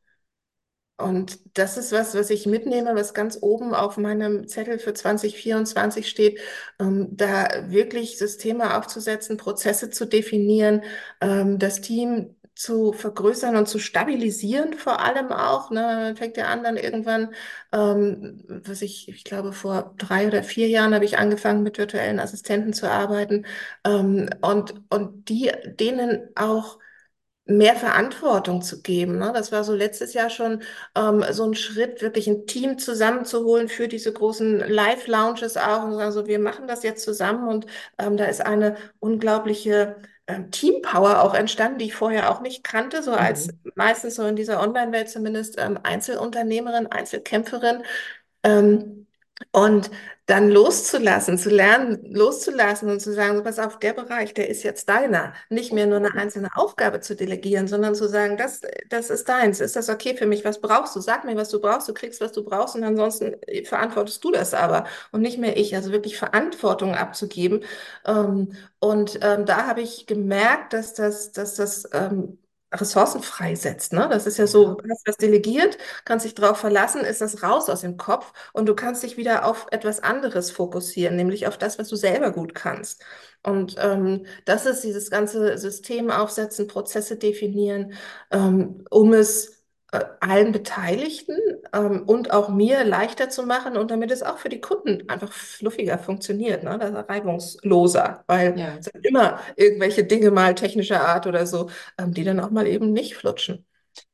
Und 0.97 1.39
das 1.57 1.75
ist 1.77 1.91
was, 1.91 2.13
was 2.15 2.29
ich 2.29 2.45
mitnehme, 2.45 2.95
was 2.95 3.13
ganz 3.15 3.37
oben 3.41 3.73
auf 3.73 3.97
meinem 3.97 4.47
Zettel 4.47 4.77
für 4.79 4.93
2024 4.93 6.07
steht, 6.07 6.39
ähm, 6.79 7.07
da 7.11 7.47
wirklich 7.71 8.17
Systeme 8.17 8.77
aufzusetzen, 8.77 9.37
Prozesse 9.37 9.89
zu 9.89 10.05
definieren, 10.05 10.83
ähm, 11.19 11.57
das 11.59 11.81
Team 11.81 12.35
zu 12.55 12.93
vergrößern 12.93 13.55
und 13.55 13.67
zu 13.67 13.79
stabilisieren 13.79 14.73
vor 14.73 14.99
allem 14.99 15.31
auch. 15.31 15.71
Ne? 15.71 16.13
Fängt 16.17 16.37
ja 16.37 16.47
an, 16.47 16.63
dann 16.63 16.77
irgendwann, 16.77 17.33
ähm, 17.71 18.43
was 18.65 18.81
ich, 18.81 19.07
ich 19.09 19.23
glaube, 19.23 19.53
vor 19.53 19.93
drei 19.97 20.27
oder 20.27 20.43
vier 20.43 20.67
Jahren 20.69 20.93
habe 20.93 21.05
ich 21.05 21.17
angefangen, 21.17 21.63
mit 21.63 21.77
virtuellen 21.77 22.19
Assistenten 22.19 22.73
zu 22.73 22.89
arbeiten 22.89 23.45
ähm, 23.85 24.29
und, 24.41 24.75
und 24.89 25.29
die, 25.29 25.51
denen 25.79 26.29
auch 26.35 26.79
mehr 27.45 27.75
Verantwortung 27.75 28.61
zu 28.61 28.81
geben. 28.81 29.17
Ne? 29.17 29.31
Das 29.33 29.51
war 29.51 29.63
so 29.65 29.73
letztes 29.73 30.13
Jahr 30.13 30.29
schon 30.29 30.63
ähm, 30.95 31.25
so 31.31 31.43
ein 31.45 31.55
Schritt, 31.55 32.01
wirklich 32.01 32.27
ein 32.27 32.47
Team 32.47 32.77
zusammenzuholen 32.79 33.67
für 33.67 33.87
diese 33.89 34.13
großen 34.13 34.59
Live-Lounges 34.59 35.57
auch 35.57 35.83
und 35.83 35.93
sagen 35.95 36.11
so, 36.13 36.25
wir 36.27 36.39
machen 36.39 36.67
das 36.67 36.83
jetzt 36.83 37.03
zusammen 37.03 37.47
und 37.49 37.65
ähm, 37.97 38.15
da 38.15 38.25
ist 38.25 38.41
eine 38.45 38.77
unglaubliche 38.99 39.97
ähm, 40.27 40.51
Teampower 40.51 41.21
auch 41.23 41.33
entstanden, 41.33 41.79
die 41.79 41.85
ich 41.85 41.95
vorher 41.95 42.31
auch 42.31 42.41
nicht 42.41 42.63
kannte, 42.63 43.03
so 43.03 43.11
als 43.13 43.47
Mhm. 43.47 43.71
meistens 43.75 44.15
so 44.15 44.25
in 44.25 44.35
dieser 44.35 44.61
Online-Welt 44.61 45.09
zumindest 45.09 45.55
ähm, 45.59 45.79
Einzelunternehmerin, 45.83 46.87
Einzelkämpferin. 46.87 47.83
Ähm, 48.43 49.02
und 49.51 49.91
dann 50.25 50.49
loszulassen, 50.49 51.37
zu 51.37 51.49
lernen, 51.49 51.99
loszulassen 52.13 52.89
und 52.89 53.01
zu 53.01 53.13
sagen, 53.13 53.35
so, 53.35 53.43
pass 53.43 53.59
auf, 53.59 53.77
der 53.79 53.93
Bereich, 53.93 54.33
der 54.33 54.49
ist 54.49 54.63
jetzt 54.63 54.87
deiner. 54.87 55.33
Nicht 55.49 55.73
mehr 55.73 55.85
nur 55.85 55.97
eine 55.97 56.13
einzelne 56.13 56.49
Aufgabe 56.55 57.01
zu 57.01 57.15
delegieren, 57.15 57.67
sondern 57.67 57.93
zu 57.93 58.07
sagen, 58.07 58.37
das, 58.37 58.61
das 58.89 59.09
ist 59.09 59.27
deins. 59.27 59.59
Ist 59.59 59.75
das 59.75 59.89
okay 59.89 60.15
für 60.15 60.25
mich? 60.25 60.45
Was 60.45 60.61
brauchst 60.61 60.95
du? 60.95 61.01
Sag 61.01 61.25
mir, 61.25 61.35
was 61.35 61.49
du 61.49 61.59
brauchst. 61.59 61.89
Du 61.89 61.93
kriegst, 61.93 62.21
was 62.21 62.31
du 62.31 62.43
brauchst 62.43 62.75
und 62.75 62.83
ansonsten 62.85 63.35
äh, 63.43 63.65
verantwortest 63.65 64.23
du 64.23 64.31
das 64.31 64.53
aber 64.53 64.85
und 65.11 65.21
nicht 65.21 65.39
mehr 65.39 65.57
ich. 65.57 65.75
Also 65.75 65.91
wirklich 65.91 66.17
Verantwortung 66.17 66.95
abzugeben. 66.95 67.63
Ähm, 68.05 68.53
und 68.79 69.19
ähm, 69.21 69.45
da 69.45 69.67
habe 69.67 69.81
ich 69.81 70.07
gemerkt, 70.07 70.73
dass 70.73 70.93
das, 70.93 71.31
dass 71.33 71.55
das 71.55 71.89
ähm, 71.91 72.37
Ressourcen 72.73 73.21
freisetzt. 73.21 73.93
Ne? 73.93 74.07
Das 74.09 74.27
ist 74.27 74.37
ja 74.37 74.47
so, 74.47 74.75
du 74.75 74.89
hast 74.89 75.07
was 75.07 75.17
delegiert, 75.17 75.77
kannst 76.05 76.25
dich 76.25 76.35
darauf 76.35 76.57
verlassen, 76.57 77.01
ist 77.01 77.21
das 77.21 77.43
raus 77.43 77.69
aus 77.69 77.81
dem 77.81 77.97
Kopf 77.97 78.33
und 78.53 78.67
du 78.67 78.75
kannst 78.75 79.03
dich 79.03 79.17
wieder 79.17 79.45
auf 79.45 79.67
etwas 79.71 80.01
anderes 80.01 80.51
fokussieren, 80.51 81.15
nämlich 81.15 81.47
auf 81.47 81.57
das, 81.57 81.79
was 81.79 81.89
du 81.89 81.95
selber 81.95 82.31
gut 82.31 82.55
kannst. 82.55 83.03
Und 83.43 83.75
ähm, 83.79 84.25
das 84.45 84.65
ist 84.65 84.83
dieses 84.83 85.09
ganze 85.09 85.57
System 85.57 86.09
aufsetzen, 86.11 86.67
Prozesse 86.67 87.17
definieren, 87.17 87.93
ähm, 88.31 88.85
um 88.89 89.13
es 89.13 89.62
allen 90.21 90.51
Beteiligten 90.51 91.37
ähm, 91.73 92.03
und 92.05 92.31
auch 92.31 92.49
mir 92.49 92.83
leichter 92.83 93.29
zu 93.29 93.43
machen 93.43 93.77
und 93.77 93.91
damit 93.91 94.11
es 94.11 94.23
auch 94.23 94.37
für 94.37 94.49
die 94.49 94.61
Kunden 94.61 95.09
einfach 95.09 95.31
fluffiger 95.31 95.97
funktioniert, 95.99 96.63
ne? 96.63 96.77
Das 96.79 96.91
ist 96.91 97.09
reibungsloser, 97.09 98.23
weil 98.27 98.57
ja. 98.59 98.75
es 98.79 98.85
sind 98.85 99.05
immer 99.05 99.39
irgendwelche 99.55 100.03
Dinge 100.03 100.31
mal 100.31 100.55
technischer 100.55 101.05
Art 101.07 101.27
oder 101.27 101.45
so, 101.45 101.69
ähm, 101.97 102.13
die 102.13 102.23
dann 102.23 102.39
auch 102.39 102.51
mal 102.51 102.67
eben 102.67 102.91
nicht 102.91 103.15
flutschen. 103.15 103.65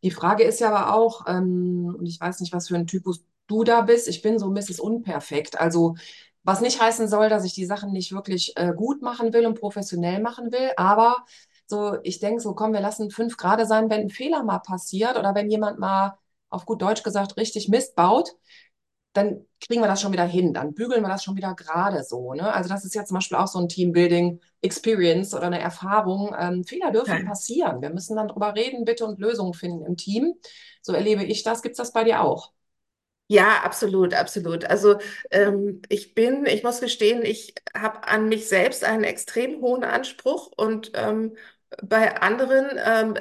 Die 0.04 0.12
Frage 0.12 0.44
ist 0.44 0.60
ja 0.60 0.70
aber 0.70 0.94
auch, 0.94 1.26
ähm, 1.28 1.96
und 1.98 2.06
ich 2.06 2.20
weiß 2.20 2.40
nicht, 2.42 2.54
was 2.54 2.68
für 2.68 2.76
ein 2.76 2.88
Typus 2.88 3.24
du 3.48 3.64
da 3.64 3.82
bist. 3.82 4.08
Ich 4.08 4.22
bin 4.22 4.40
so 4.40 4.50
Mrs. 4.50 4.80
Unperfekt. 4.80 5.60
Also, 5.60 5.96
was 6.44 6.62
nicht 6.62 6.82
heißen 6.82 7.08
soll, 7.08 7.30
dass 7.30 7.46
ich 7.46 7.54
die 7.54 7.66
Sachen 7.66 7.92
nicht 7.92 8.14
wirklich 8.14 8.54
äh, 8.56 8.74
gut 8.76 9.02
machen 9.02 9.34
will 9.34 9.46
und 9.46 9.60
professionell 9.60 10.22
machen 10.22 10.52
will. 10.52 10.72
Aber 10.78 11.26
so, 11.70 11.98
ich 12.04 12.20
denke 12.20 12.42
so, 12.42 12.54
komm, 12.56 12.74
wir 12.74 12.82
lassen 12.82 13.12
fünf 13.12 13.38
gerade 13.38 13.66
sein, 13.66 13.90
wenn 13.90 14.02
ein 14.02 14.10
Fehler 14.10 14.44
mal 14.44 14.60
passiert 14.60 15.18
oder 15.18 15.36
wenn 15.36 15.50
jemand 15.50 15.80
mal 15.80 16.18
auf 16.50 16.66
gut 16.66 16.82
Deutsch 16.82 17.04
gesagt 17.04 17.38
richtig 17.38 17.70
Mist 17.70 17.96
baut, 17.96 18.36
dann 19.14 19.46
kriegen 19.60 19.82
wir 19.82 19.88
das 19.88 20.02
schon 20.02 20.14
wieder 20.14 20.26
hin, 20.26 20.54
dann 20.54 20.74
bügeln 20.74 21.02
wir 21.02 21.10
das 21.10 21.24
schon 21.24 21.36
wieder 21.36 21.54
gerade 21.56 22.04
so. 22.04 22.34
Ne? 22.34 22.54
Also 22.54 22.70
das 22.70 22.86
ist 22.86 22.96
ja 22.96 23.06
zum 23.06 23.16
Beispiel 23.16 23.38
auch 23.38 23.48
so 23.48 23.60
ein 23.60 23.68
Teambuilding-Experience 23.68 25.34
oder 25.34 25.48
eine 25.48 25.60
Erfahrung. 25.60 26.36
Ähm, 26.38 26.64
Fehler 26.64 26.92
dürfen 26.92 27.12
Nein. 27.12 27.26
passieren. 27.26 27.82
Wir 27.82 27.90
müssen 27.90 28.16
dann 28.16 28.28
drüber 28.28 28.56
reden, 28.56 28.86
bitte 28.86 29.06
und 29.06 29.20
Lösungen 29.20 29.54
finden 29.54 29.86
im 29.86 29.98
Team. 29.98 30.36
So 30.82 30.94
erlebe 30.94 31.24
ich 31.24 31.44
das. 31.44 31.62
Gibt 31.62 31.74
es 31.74 31.78
das 31.78 31.92
bei 31.92 32.04
dir 32.04 32.22
auch? 32.22 32.52
Ja, 33.32 33.62
absolut, 33.64 34.16
absolut. 34.16 34.66
Also 34.66 34.98
ähm, 35.30 35.82
ich 35.88 36.16
bin, 36.16 36.48
ich 36.48 36.64
muss 36.64 36.80
gestehen, 36.80 37.24
ich 37.24 37.54
habe 37.76 38.08
an 38.08 38.28
mich 38.28 38.48
selbst 38.48 38.84
einen 38.84 39.04
extrem 39.04 39.62
hohen 39.62 39.84
Anspruch 39.84 40.52
und 40.58 40.92
ähm, 40.96 41.36
bei 41.84 42.22
anderen 42.22 42.80
ähm, 42.84 43.16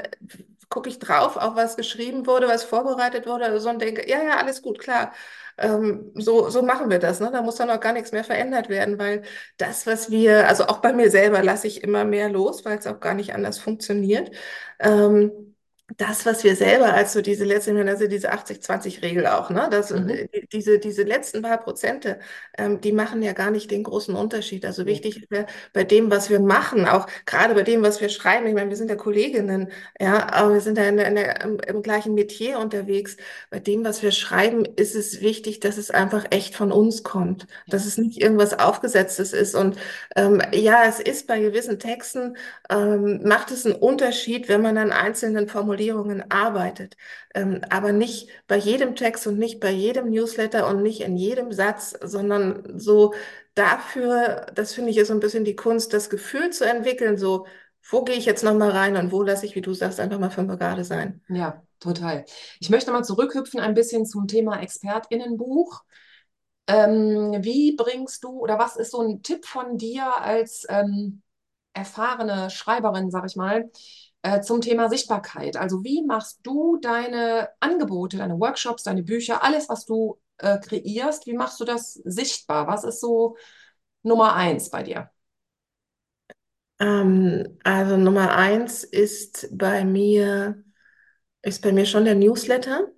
gucke 0.69 0.89
ich 0.91 0.99
drauf, 0.99 1.37
auch 1.37 1.57
was 1.57 1.77
geschrieben 1.77 2.27
wurde, 2.27 2.49
was 2.49 2.65
vorbereitet 2.65 3.27
wurde 3.27 3.47
oder 3.47 3.61
so 3.61 3.71
und 3.71 3.81
denke, 3.81 4.09
ja, 4.09 4.23
ja, 4.23 4.37
alles 4.39 4.63
gut, 4.63 4.79
klar. 4.79 5.13
Ähm, 5.57 6.13
so, 6.15 6.51
so 6.51 6.63
machen 6.63 6.91
wir 6.91 6.99
das. 6.99 7.21
Ne? 7.21 7.31
Da 7.33 7.43
muss 7.43 7.57
dann 7.57 7.71
auch 7.71 7.81
gar 7.81 7.93
nichts 7.93 8.13
mehr 8.13 8.25
verändert 8.25 8.69
werden, 8.69 8.99
weil 8.99 9.23
das, 9.57 9.87
was 9.87 10.11
wir, 10.11 10.47
also 10.49 10.67
auch 10.67 10.79
bei 10.81 10.93
mir 10.93 11.11
selber 11.11 11.43
lasse 11.43 11.67
ich 11.67 11.83
immer 11.83 12.05
mehr 12.05 12.29
los, 12.29 12.65
weil 12.65 12.79
es 12.79 12.87
auch 12.87 13.01
gar 13.01 13.15
nicht 13.15 13.35
anders 13.35 13.59
funktioniert. 13.59 14.31
Ähm, 14.79 15.57
das, 15.97 16.27
was 16.27 16.45
wir 16.45 16.55
selber 16.55 16.93
als 16.93 17.15
so 17.15 17.23
diese 17.23 17.45
letzten, 17.45 17.89
also 17.89 18.07
diese 18.09 18.31
80-20-Regel 18.33 19.27
auch, 19.27 19.49
ne? 19.51 19.69
Das, 19.71 19.91
Mhm. 19.91 20.09
äh, 20.11 20.29
diese, 20.53 20.79
diese 20.79 21.03
letzten 21.03 21.41
paar 21.43 21.59
Prozente, 21.59 22.21
ähm, 22.59 22.81
die 22.83 22.93
machen 22.93 23.23
ja 23.23 23.33
gar 23.33 23.51
nicht 23.51 23.71
den 23.71 23.85
großen 23.85 24.15
Unterschied. 24.15 24.67
Also 24.67 24.85
wichtig 24.85 25.23
ist 25.23 25.31
ja 25.33 25.47
bei 25.73 25.85
dem, 25.85 26.11
was 26.11 26.29
wir 26.29 26.41
machen, 26.41 26.87
auch 26.87 27.07
gerade 27.25 27.55
bei 27.55 27.63
dem, 27.63 27.83
was 27.83 28.01
wir 28.03 28.11
schreiben. 28.11 28.47
Ich 28.47 28.55
meine, 28.55 28.69
wir 28.69 28.77
sind 28.77 28.91
ja 28.91 28.97
Kolleginnen, 28.97 29.73
ja, 29.99 30.29
aber 30.33 30.53
wir 30.55 30.61
sind 30.61 30.77
ja 30.77 30.85
in 30.85 30.99
in 30.99 31.15
der, 31.15 31.41
im, 31.43 31.59
im 31.67 31.83
gleichen 31.83 32.15
Metier 32.15 32.59
unterwegs. 32.59 33.17
Bei 33.51 33.59
dem, 33.59 33.83
was 33.85 34.03
wir 34.03 34.13
schreiben, 34.13 34.65
ist 34.77 34.95
es 34.95 35.21
wichtig, 35.23 35.61
dass 35.61 35.79
es 35.79 35.91
einfach 35.91 36.27
echt 36.31 36.55
von 36.55 36.71
uns 36.73 37.03
kommt, 37.03 37.47
dass 37.71 37.87
es 37.87 37.97
nicht 37.99 38.21
irgendwas 38.21 38.59
Aufgesetztes 38.59 39.33
ist. 39.33 39.55
Und 39.55 39.77
ähm, 40.17 40.43
ja, 40.53 40.85
es 40.87 41.01
ist 41.01 41.27
bei 41.27 41.41
gewissen 41.41 41.79
Texten, 41.79 42.37
ähm, 42.71 43.21
macht 43.25 43.51
es 43.51 43.65
einen 43.67 43.75
Unterschied, 43.77 44.49
wenn 44.49 44.63
man 44.63 44.79
an 44.79 44.93
einzelnen 44.93 45.47
Formulierungen 45.79 46.31
arbeitet. 46.31 46.97
Ähm, 47.35 47.61
aber 47.71 47.93
nicht 47.93 48.29
bei 48.47 48.57
jedem 48.57 48.97
Text 48.97 49.27
und 49.27 49.39
nicht 49.39 49.61
bei 49.61 49.71
jedem 49.71 50.11
Newsletter 50.11 50.67
und 50.69 50.83
nicht 50.83 51.01
in 51.01 51.17
jedem 51.17 51.53
Satz, 51.53 51.97
sondern 52.03 52.79
so 52.79 53.15
dafür, 53.55 54.47
das 54.55 54.75
finde 54.75 54.91
ich 54.91 54.97
ist 54.97 55.09
so 55.09 55.15
ein 55.15 55.21
bisschen 55.21 55.45
die 55.45 55.57
Kunst, 55.57 55.93
das 55.93 56.11
Gefühl 56.11 56.51
zu 56.51 56.65
entwickeln, 56.65 57.17
so, 57.17 57.47
wo 57.91 58.03
gehe 58.03 58.17
ich 58.17 58.27
jetzt 58.27 58.45
nochmal 58.45 58.71
rein 58.71 58.97
und 58.97 59.13
wo 59.13 59.23
lasse 59.23 59.47
ich, 59.47 59.55
wie 59.55 59.61
du 59.61 59.73
sagst, 59.73 60.01
einfach 60.01 60.19
mal 60.19 60.31
fünf 60.31 60.59
gerade 60.59 60.85
sein. 60.85 61.23
Ja, 61.29 61.63
total. 61.81 62.25
Ich 62.61 62.71
möchte 62.71 62.91
mal 62.91 63.05
zurückhüpfen 63.05 63.61
ein 63.61 63.75
bisschen 63.75 64.05
zum 64.05 64.27
Thema 64.27 64.61
ExpertInnenbuch. 64.61 65.83
Ähm, 66.67 67.39
wie 67.41 67.77
bringst 67.77 68.25
du 68.25 68.41
oder 68.41 68.59
was 68.59 68.77
ist 68.77 68.91
so 68.91 69.01
ein 69.01 69.23
Tipp 69.23 69.47
von 69.47 69.79
dir 69.79 70.21
als 70.21 70.67
ähm, 70.69 71.23
erfahrene 71.73 72.51
Schreiberin, 72.51 73.11
sag 73.11 73.25
ich 73.25 73.37
mal, 73.37 73.71
äh, 74.23 74.41
zum 74.41 74.61
Thema 74.61 74.89
Sichtbarkeit? 74.89 75.57
Also 75.57 75.85
wie 75.85 76.05
machst 76.05 76.41
du 76.43 76.79
deine 76.81 77.51
Angebote, 77.61 78.17
deine 78.19 78.39
Workshops, 78.41 78.83
deine 78.85 79.03
Bücher, 79.03 79.43
alles, 79.45 79.69
was 79.69 79.85
du 79.87 80.21
äh, 80.39 80.59
kreierst, 80.59 81.27
wie 81.27 81.35
machst 81.35 81.61
du 81.61 81.65
das 81.65 81.95
sichtbar? 81.95 82.67
Was 82.67 82.85
ist 82.85 83.01
so 83.01 83.37
Nummer 84.03 84.35
eins 84.35 84.71
bei 84.71 84.83
dir? 84.83 85.11
Ähm, 86.81 87.59
also 87.65 87.97
Nummer 87.97 88.35
eins 88.37 88.85
ist 88.85 89.49
bei 89.57 89.85
mir, 89.85 90.63
ist 91.43 91.63
bei 91.63 91.73
mir 91.73 91.87
schon 91.87 92.05
der 92.05 92.15
Newsletter. 92.15 92.89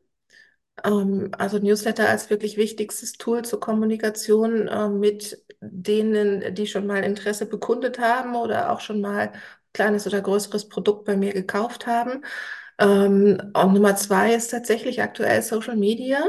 Ähm, 0.85 1.31
also 1.39 1.59
Newsletter 1.59 2.09
als 2.09 2.31
wirklich 2.31 2.57
wichtigstes 2.57 3.12
Tool 3.15 3.45
zur 3.45 3.61
Kommunikation 3.61 4.69
äh, 4.69 4.89
mit 4.89 5.45
denen, 5.61 6.55
die 6.55 6.67
schon 6.67 6.87
mal 6.87 7.05
Interesse 7.05 7.47
bekundet 7.47 7.99
haben 7.99 8.35
oder 8.37 8.73
auch 8.73 8.81
schon 8.81 9.00
mal 9.00 9.33
kleines 9.73 10.07
oder 10.07 10.21
größeres 10.21 10.69
Produkt 10.69 11.05
bei 11.05 11.17
mir 11.17 11.33
gekauft 11.33 11.87
haben. 11.87 12.25
Ähm, 12.79 13.53
und 13.55 13.75
Nummer 13.75 13.97
zwei 13.97 14.35
ist 14.35 14.50
tatsächlich 14.50 15.03
aktuell 15.03 15.43
Social 15.43 15.77
Media. 15.77 16.23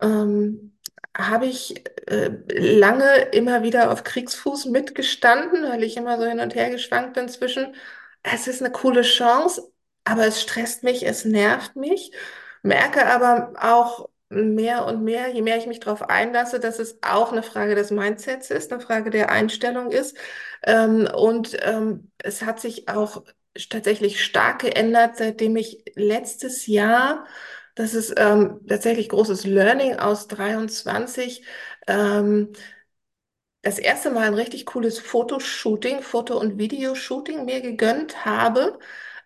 Ähm, 0.00 0.76
habe 1.16 1.46
ich 1.46 1.84
äh, 2.08 2.30
lange 2.48 3.16
immer 3.32 3.62
wieder 3.62 3.90
auf 3.92 4.04
Kriegsfuß 4.04 4.66
mitgestanden, 4.66 5.64
weil 5.64 5.82
ich 5.82 5.96
immer 5.96 6.18
so 6.18 6.24
hin 6.26 6.40
und 6.40 6.54
her 6.54 6.70
geschwankt 6.70 7.14
bin 7.14 7.28
zwischen, 7.28 7.74
es 8.22 8.46
ist 8.46 8.62
eine 8.62 8.70
coole 8.72 9.02
Chance, 9.02 9.72
aber 10.04 10.26
es 10.26 10.40
stresst 10.42 10.84
mich, 10.84 11.04
es 11.06 11.24
nervt 11.24 11.76
mich. 11.76 12.12
Merke 12.62 13.06
aber 13.06 13.52
auch 13.60 14.09
mehr 14.30 14.86
und 14.86 15.02
mehr, 15.04 15.28
je 15.28 15.42
mehr 15.42 15.58
ich 15.58 15.66
mich 15.66 15.80
darauf 15.80 16.08
einlasse, 16.08 16.60
dass 16.60 16.78
es 16.78 16.98
auch 17.02 17.32
eine 17.32 17.42
Frage 17.42 17.74
des 17.74 17.90
Mindsets 17.90 18.50
ist, 18.50 18.72
eine 18.72 18.80
Frage 18.80 19.10
der 19.10 19.30
Einstellung 19.30 19.90
ist. 19.92 20.16
Ähm, 20.64 21.08
und 21.14 21.56
ähm, 21.62 22.10
es 22.18 22.42
hat 22.42 22.60
sich 22.60 22.88
auch 22.88 23.24
tatsächlich 23.70 24.24
stark 24.24 24.60
geändert, 24.60 25.16
seitdem 25.16 25.56
ich 25.56 25.84
letztes 25.96 26.66
Jahr, 26.66 27.26
das 27.74 27.94
ist 27.94 28.14
ähm, 28.16 28.60
tatsächlich 28.68 29.08
großes 29.08 29.44
Learning 29.44 29.96
aus 29.96 30.28
23, 30.28 31.44
ähm, 31.88 32.52
das 33.62 33.78
erste 33.78 34.10
Mal 34.10 34.24
ein 34.26 34.34
richtig 34.34 34.66
cooles 34.66 34.98
Fotoshooting, 34.98 36.02
Foto- 36.02 36.38
und 36.38 36.58
Videoshooting 36.58 37.44
mir 37.44 37.60
gegönnt 37.60 38.24
habe 38.24 38.78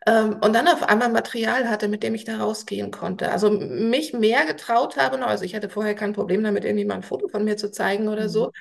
und 0.07 0.53
dann 0.53 0.69
auf 0.69 0.83
einmal 0.83 1.09
Material 1.09 1.69
hatte, 1.71 1.89
mit 1.89 2.03
dem 2.03 2.15
ich 2.15 2.25
da 2.25 2.37
rausgehen 2.39 2.91
konnte. 2.91 3.31
Also 3.31 3.51
mich 3.51 4.13
mehr 4.13 4.45
getraut 4.45 4.97
habe. 4.97 5.25
Also 5.25 5.45
ich 5.45 5.55
hatte 5.55 5.71
vorher 5.71 5.95
kein 5.95 6.13
Problem 6.13 6.43
damit, 6.45 6.65
irgendwie 6.65 6.85
mal 6.85 6.97
ein 6.97 7.03
Foto 7.03 7.29
von 7.29 7.45
mir 7.45 7.57
zu 7.57 7.71
zeigen 7.71 8.09
oder 8.09 8.29
so. 8.29 8.47
Mhm. 8.47 8.53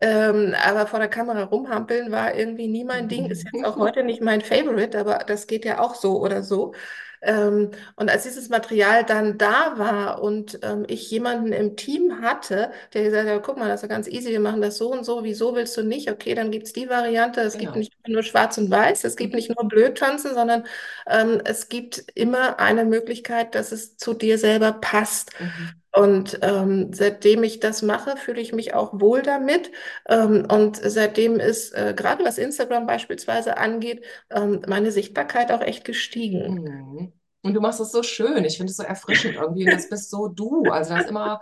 Ähm, 0.00 0.54
aber 0.64 0.86
vor 0.86 0.98
der 1.00 1.08
Kamera 1.08 1.44
rumhampeln 1.44 2.12
war 2.12 2.34
irgendwie 2.34 2.68
nie 2.68 2.84
mein 2.84 3.08
Ding. 3.08 3.26
Ist 3.30 3.44
jetzt 3.44 3.64
auch 3.64 3.76
heute 3.76 4.04
nicht 4.04 4.22
mein 4.22 4.40
Favorite, 4.40 4.98
aber 4.98 5.18
das 5.18 5.46
geht 5.46 5.64
ja 5.64 5.80
auch 5.80 5.94
so 5.94 6.20
oder 6.20 6.42
so. 6.42 6.74
Ähm, 7.22 7.70
und 7.96 8.10
als 8.10 8.22
dieses 8.24 8.48
Material 8.48 9.04
dann 9.04 9.38
da 9.38 9.74
war 9.78 10.22
und 10.22 10.58
ähm, 10.62 10.84
ich 10.88 11.10
jemanden 11.10 11.52
im 11.52 11.76
Team 11.76 12.20
hatte, 12.22 12.70
der 12.94 13.02
gesagt 13.04 13.28
hat, 13.28 13.42
guck 13.42 13.56
mal, 13.58 13.68
das 13.68 13.82
ist 13.82 13.88
ja 13.90 13.94
ganz 13.94 14.08
easy, 14.08 14.30
wir 14.30 14.40
machen 14.40 14.62
das 14.62 14.78
so 14.78 14.90
und 14.92 15.04
so, 15.04 15.24
wieso 15.24 15.54
willst 15.54 15.76
du 15.76 15.82
nicht? 15.82 16.10
Okay, 16.10 16.34
dann 16.34 16.50
gibt 16.50 16.66
es 16.66 16.72
die 16.72 16.88
Variante. 16.88 17.40
Es 17.40 17.58
gibt 17.58 17.74
Genau. 17.74 17.76
nicht 17.76 17.92
nur 18.06 18.22
schwarz 18.22 18.58
und 18.58 18.70
weiß, 18.70 19.04
es 19.04 19.16
gibt 19.16 19.34
Mhm. 19.34 19.36
nicht 19.36 19.48
nur 19.54 19.68
blöd 19.68 19.98
tanzen, 19.98 20.34
sondern 20.34 20.64
ähm, 21.06 21.40
es 21.44 21.68
gibt 21.68 22.04
immer 22.14 22.58
eine 22.60 22.84
Möglichkeit, 22.84 23.54
dass 23.54 23.72
es 23.72 23.96
zu 23.96 24.14
dir 24.14 24.38
selber 24.38 24.72
passt. 24.72 25.30
Mhm. 25.38 25.77
Und 25.92 26.38
ähm, 26.42 26.92
seitdem 26.92 27.42
ich 27.42 27.60
das 27.60 27.82
mache, 27.82 28.16
fühle 28.16 28.40
ich 28.40 28.52
mich 28.52 28.74
auch 28.74 29.00
wohl 29.00 29.22
damit. 29.22 29.72
Ähm, 30.08 30.46
und 30.50 30.76
seitdem 30.76 31.40
ist, 31.40 31.72
äh, 31.74 31.94
gerade 31.96 32.24
was 32.24 32.38
Instagram 32.38 32.86
beispielsweise 32.86 33.56
angeht, 33.56 34.04
ähm, 34.30 34.62
meine 34.68 34.92
Sichtbarkeit 34.92 35.50
auch 35.52 35.62
echt 35.62 35.84
gestiegen. 35.84 36.54
Mhm. 36.54 37.12
Und 37.42 37.54
du 37.54 37.60
machst 37.60 37.80
es 37.80 37.92
so 37.92 38.02
schön. 38.02 38.44
Ich 38.44 38.56
finde 38.56 38.70
es 38.70 38.76
so 38.76 38.82
erfrischend 38.82 39.36
irgendwie. 39.36 39.64
Und 39.64 39.70
das 39.70 39.88
bist 39.88 40.10
so 40.10 40.28
du. 40.28 40.70
Also 40.70 40.90
da 40.90 40.98
ist 40.98 41.08
immer 41.08 41.40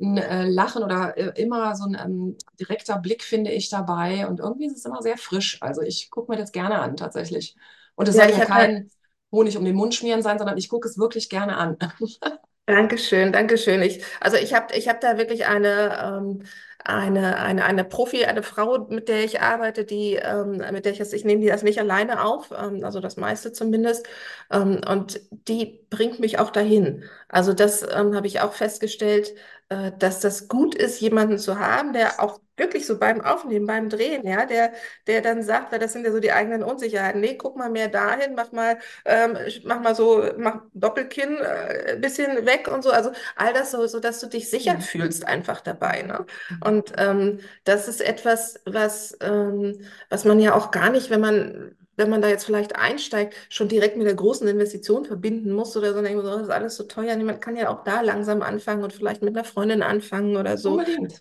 ein 0.00 0.16
äh, 0.18 0.48
Lachen 0.48 0.82
oder 0.82 1.16
äh, 1.18 1.40
immer 1.40 1.74
so 1.76 1.84
ein 1.84 1.94
ähm, 2.00 2.36
direkter 2.58 2.98
Blick, 2.98 3.22
finde 3.24 3.50
ich, 3.52 3.68
dabei. 3.70 4.26
Und 4.26 4.40
irgendwie 4.40 4.66
ist 4.66 4.76
es 4.78 4.84
immer 4.84 5.02
sehr 5.02 5.18
frisch. 5.18 5.58
Also 5.62 5.82
ich 5.82 6.10
gucke 6.10 6.30
mir 6.32 6.38
das 6.38 6.52
gerne 6.52 6.78
an, 6.80 6.96
tatsächlich. 6.96 7.56
Und 7.94 8.08
es 8.08 8.16
Ja, 8.16 8.16
soll 8.16 8.30
ja 8.30 8.38
halt 8.38 8.40
kein 8.40 8.90
Honig 9.32 9.56
um 9.56 9.64
den 9.64 9.76
Mund 9.76 9.94
schmieren 9.94 10.22
sein, 10.22 10.38
sondern 10.38 10.58
ich 10.58 10.68
gucke 10.68 10.88
es 10.88 10.98
wirklich 10.98 11.28
gerne 11.28 11.56
an. 11.56 11.76
Dankeschön, 12.72 13.32
Dankeschön. 13.32 13.82
Ich, 13.82 14.02
also 14.20 14.36
ich 14.38 14.54
habe 14.54 14.74
ich 14.74 14.88
hab 14.88 15.00
da 15.00 15.18
wirklich 15.18 15.46
eine, 15.46 15.98
ähm, 16.02 16.42
eine, 16.84 17.36
eine, 17.38 17.64
eine 17.64 17.84
Profi, 17.84 18.24
eine 18.24 18.42
Frau, 18.42 18.86
mit 18.88 19.08
der 19.08 19.24
ich 19.24 19.40
arbeite, 19.42 19.84
die, 19.84 20.14
ähm, 20.14 20.56
mit 20.72 20.84
der 20.86 20.92
ich 20.92 20.98
das, 20.98 21.12
ich 21.12 21.24
nehme 21.24 21.42
die 21.42 21.48
das 21.48 21.62
nicht 21.62 21.78
alleine 21.78 22.24
auf, 22.24 22.50
ähm, 22.50 22.82
also 22.82 23.00
das 23.00 23.16
meiste 23.18 23.52
zumindest. 23.52 24.06
Ähm, 24.50 24.80
und 24.88 25.20
die 25.30 25.86
bringt 25.90 26.18
mich 26.18 26.38
auch 26.38 26.50
dahin. 26.50 27.04
Also 27.28 27.52
das 27.52 27.82
ähm, 27.82 28.14
habe 28.14 28.26
ich 28.26 28.40
auch 28.40 28.54
festgestellt, 28.54 29.34
äh, 29.68 29.92
dass 29.98 30.20
das 30.20 30.48
gut 30.48 30.74
ist, 30.74 31.00
jemanden 31.00 31.38
zu 31.38 31.58
haben, 31.58 31.92
der 31.92 32.20
auch 32.22 32.40
wirklich 32.62 32.86
so 32.86 32.98
beim 32.98 33.20
Aufnehmen, 33.20 33.66
beim 33.66 33.88
Drehen, 33.90 34.26
ja, 34.26 34.46
der, 34.46 34.72
der 35.06 35.20
dann 35.22 35.42
sagt, 35.42 35.72
weil 35.72 35.78
das 35.78 35.92
sind 35.92 36.04
ja 36.06 36.12
so 36.12 36.20
die 36.20 36.32
eigenen 36.32 36.62
Unsicherheiten. 36.62 37.20
Nee, 37.20 37.36
guck 37.36 37.56
mal 37.56 37.70
mehr 37.70 37.88
dahin, 37.88 38.34
mach 38.34 38.52
mal 38.52 38.78
ähm, 39.04 39.36
ich 39.46 39.64
mach 39.64 39.80
mal 39.80 39.94
so, 39.94 40.24
mach 40.38 40.62
Doppelkinn 40.74 41.36
äh, 41.38 41.92
ein 41.94 42.00
bisschen 42.00 42.46
weg 42.46 42.68
und 42.72 42.82
so. 42.82 42.90
Also 42.90 43.12
all 43.36 43.52
das 43.52 43.70
so, 43.72 43.86
so, 43.86 44.00
dass 44.00 44.20
du 44.20 44.26
dich 44.28 44.50
sicher 44.50 44.76
Mhm. 44.76 44.80
fühlst 44.80 45.26
einfach 45.26 45.60
dabei, 45.60 46.02
ne? 46.02 46.26
Mhm. 46.48 46.62
Und 46.64 46.92
ähm, 46.98 47.40
das 47.64 47.88
ist 47.88 48.00
etwas, 48.00 48.60
was, 48.66 49.16
ähm, 49.20 49.80
was 50.10 50.24
man 50.24 50.40
ja 50.40 50.54
auch 50.54 50.70
gar 50.70 50.90
nicht, 50.90 51.10
wenn 51.10 51.20
man, 51.20 51.76
wenn 51.96 52.10
man 52.10 52.22
da 52.22 52.28
jetzt 52.28 52.44
vielleicht 52.44 52.76
einsteigt, 52.76 53.34
schon 53.50 53.68
direkt 53.68 53.96
mit 53.96 54.06
der 54.06 54.14
großen 54.14 54.46
Investition 54.48 55.04
verbinden 55.04 55.52
muss 55.52 55.76
oder 55.76 55.88
so, 55.90 55.96
dann 55.96 56.04
denkt 56.04 56.22
man 56.22 56.26
so, 56.26 56.38
das 56.38 56.48
ist 56.48 56.52
alles 56.54 56.76
so 56.76 56.84
teuer. 56.84 57.16
Man 57.16 57.40
kann 57.40 57.56
ja 57.56 57.68
auch 57.68 57.84
da 57.84 58.00
langsam 58.00 58.42
anfangen 58.42 58.82
und 58.84 58.92
vielleicht 58.92 59.22
mit 59.22 59.36
einer 59.36 59.44
Freundin 59.44 59.82
anfangen 59.82 60.36
oder 60.36 60.56
so. 60.58 60.80
Unbedingt. 60.80 61.20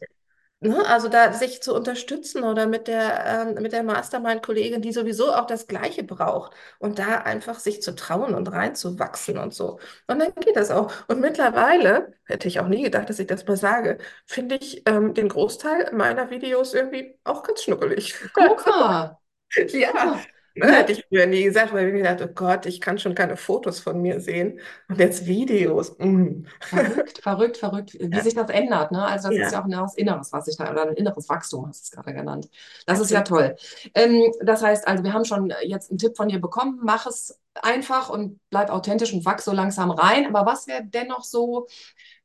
Ne? 0.64 0.86
Also 0.88 1.08
da 1.08 1.34
sich 1.34 1.64
zu 1.64 1.74
unterstützen 1.74 2.44
oder 2.44 2.68
mit 2.68 2.88
der, 2.88 3.26
ähm, 3.56 3.64
mit 3.64 3.72
der 3.74 3.82
Mastermind-Kollegin, 3.82 4.82
die 4.84 4.92
sowieso 4.94 5.34
auch 5.34 5.48
das 5.48 5.66
Gleiche 5.66 6.04
braucht 6.04 6.54
und 6.78 7.00
da 7.00 7.18
einfach 7.22 7.58
sich 7.60 7.82
zu 7.82 7.96
trauen 7.96 8.36
und 8.36 8.48
reinzuwachsen 8.52 9.40
und 9.40 9.56
so. 9.56 9.80
Und 10.06 10.20
dann 10.20 10.34
geht 10.36 10.56
das 10.56 10.70
auch. 10.70 10.92
Und 11.08 11.20
mittlerweile, 11.20 12.14
hätte 12.26 12.48
ich 12.48 12.60
auch 12.60 12.68
nie 12.68 12.84
gedacht, 12.84 13.10
dass 13.10 13.18
ich 13.18 13.26
das 13.26 13.46
mal 13.48 13.58
sage, 13.58 13.98
finde 14.28 14.56
ich 14.56 14.84
ähm, 14.88 15.16
den 15.16 15.30
Großteil 15.30 15.92
meiner 15.94 16.30
Videos 16.30 16.76
irgendwie 16.76 17.18
auch 17.24 17.42
ganz 17.42 17.64
schnuckelig. 17.64 18.16
Guck 18.34 18.66
mal. 18.68 19.18
Ja, 19.74 20.22
ne, 20.56 20.72
hätte 20.74 20.94
ich 20.94 21.06
früher 21.08 21.26
nie 21.28 21.44
gesagt, 21.44 21.74
weil 21.74 21.88
ich 21.88 21.94
mir 21.94 22.00
gedacht, 22.04 22.22
oh 22.22 22.34
Gott, 22.34 22.66
ich 22.66 22.82
kann 22.82 23.00
schon 23.00 23.16
keine 23.16 23.38
Fotos 23.38 23.80
von 23.80 24.02
mir 24.02 24.20
sehen. 24.20 24.60
Und 24.88 25.00
jetzt 25.00 25.26
Videos. 25.26 25.98
Mm. 26.00 26.44
Verrückt, 26.60 27.20
verrückt, 27.22 27.58
verrückt, 27.58 27.98
wie 28.00 28.18
Ja, 28.18 28.22
sich 28.22 28.34
das 28.36 28.50
ändert, 28.50 28.92
ne? 28.92 29.04
Also 29.06 29.30
das 29.30 29.40
ist 29.40 29.52
ja 29.52 29.52
ja, 29.52 29.62
auch 29.62 29.66
ein 29.66 29.74
inneres 29.98 30.32
was 30.32 30.46
sich 30.46 30.58
da, 30.58 30.72
oder 30.72 30.84
ein 30.84 30.94
inneres 30.96 31.28
Wachstum, 31.30 31.68
hast 31.68 31.82
du 31.82 31.84
es 31.86 31.92
gerade 31.92 32.14
genannt. 32.18 32.50
Das 32.86 33.00
ist 33.00 33.12
ja 33.12 33.20
absolut. 33.20 33.44
toll. 33.44 33.56
Ähm, 33.96 34.32
das 34.42 34.62
heißt 34.64 34.88
also, 34.88 35.04
wir 35.04 35.14
haben 35.14 35.26
schon 35.26 35.54
jetzt 35.64 35.92
einen 35.92 35.98
Tipp 35.98 36.16
von 36.16 36.30
dir 36.30 36.40
bekommen, 36.40 36.80
mach 36.84 37.06
es 37.08 37.40
einfach 37.62 38.10
und 38.10 38.40
bleib 38.50 38.70
authentisch 38.70 39.14
und 39.14 39.26
wachs 39.26 39.46
so 39.46 39.52
langsam 39.52 39.92
rein. 39.92 40.28
Aber 40.34 40.50
was 40.50 40.68
wäre 40.68 40.84
dennoch 40.86 41.24
so, 41.24 41.68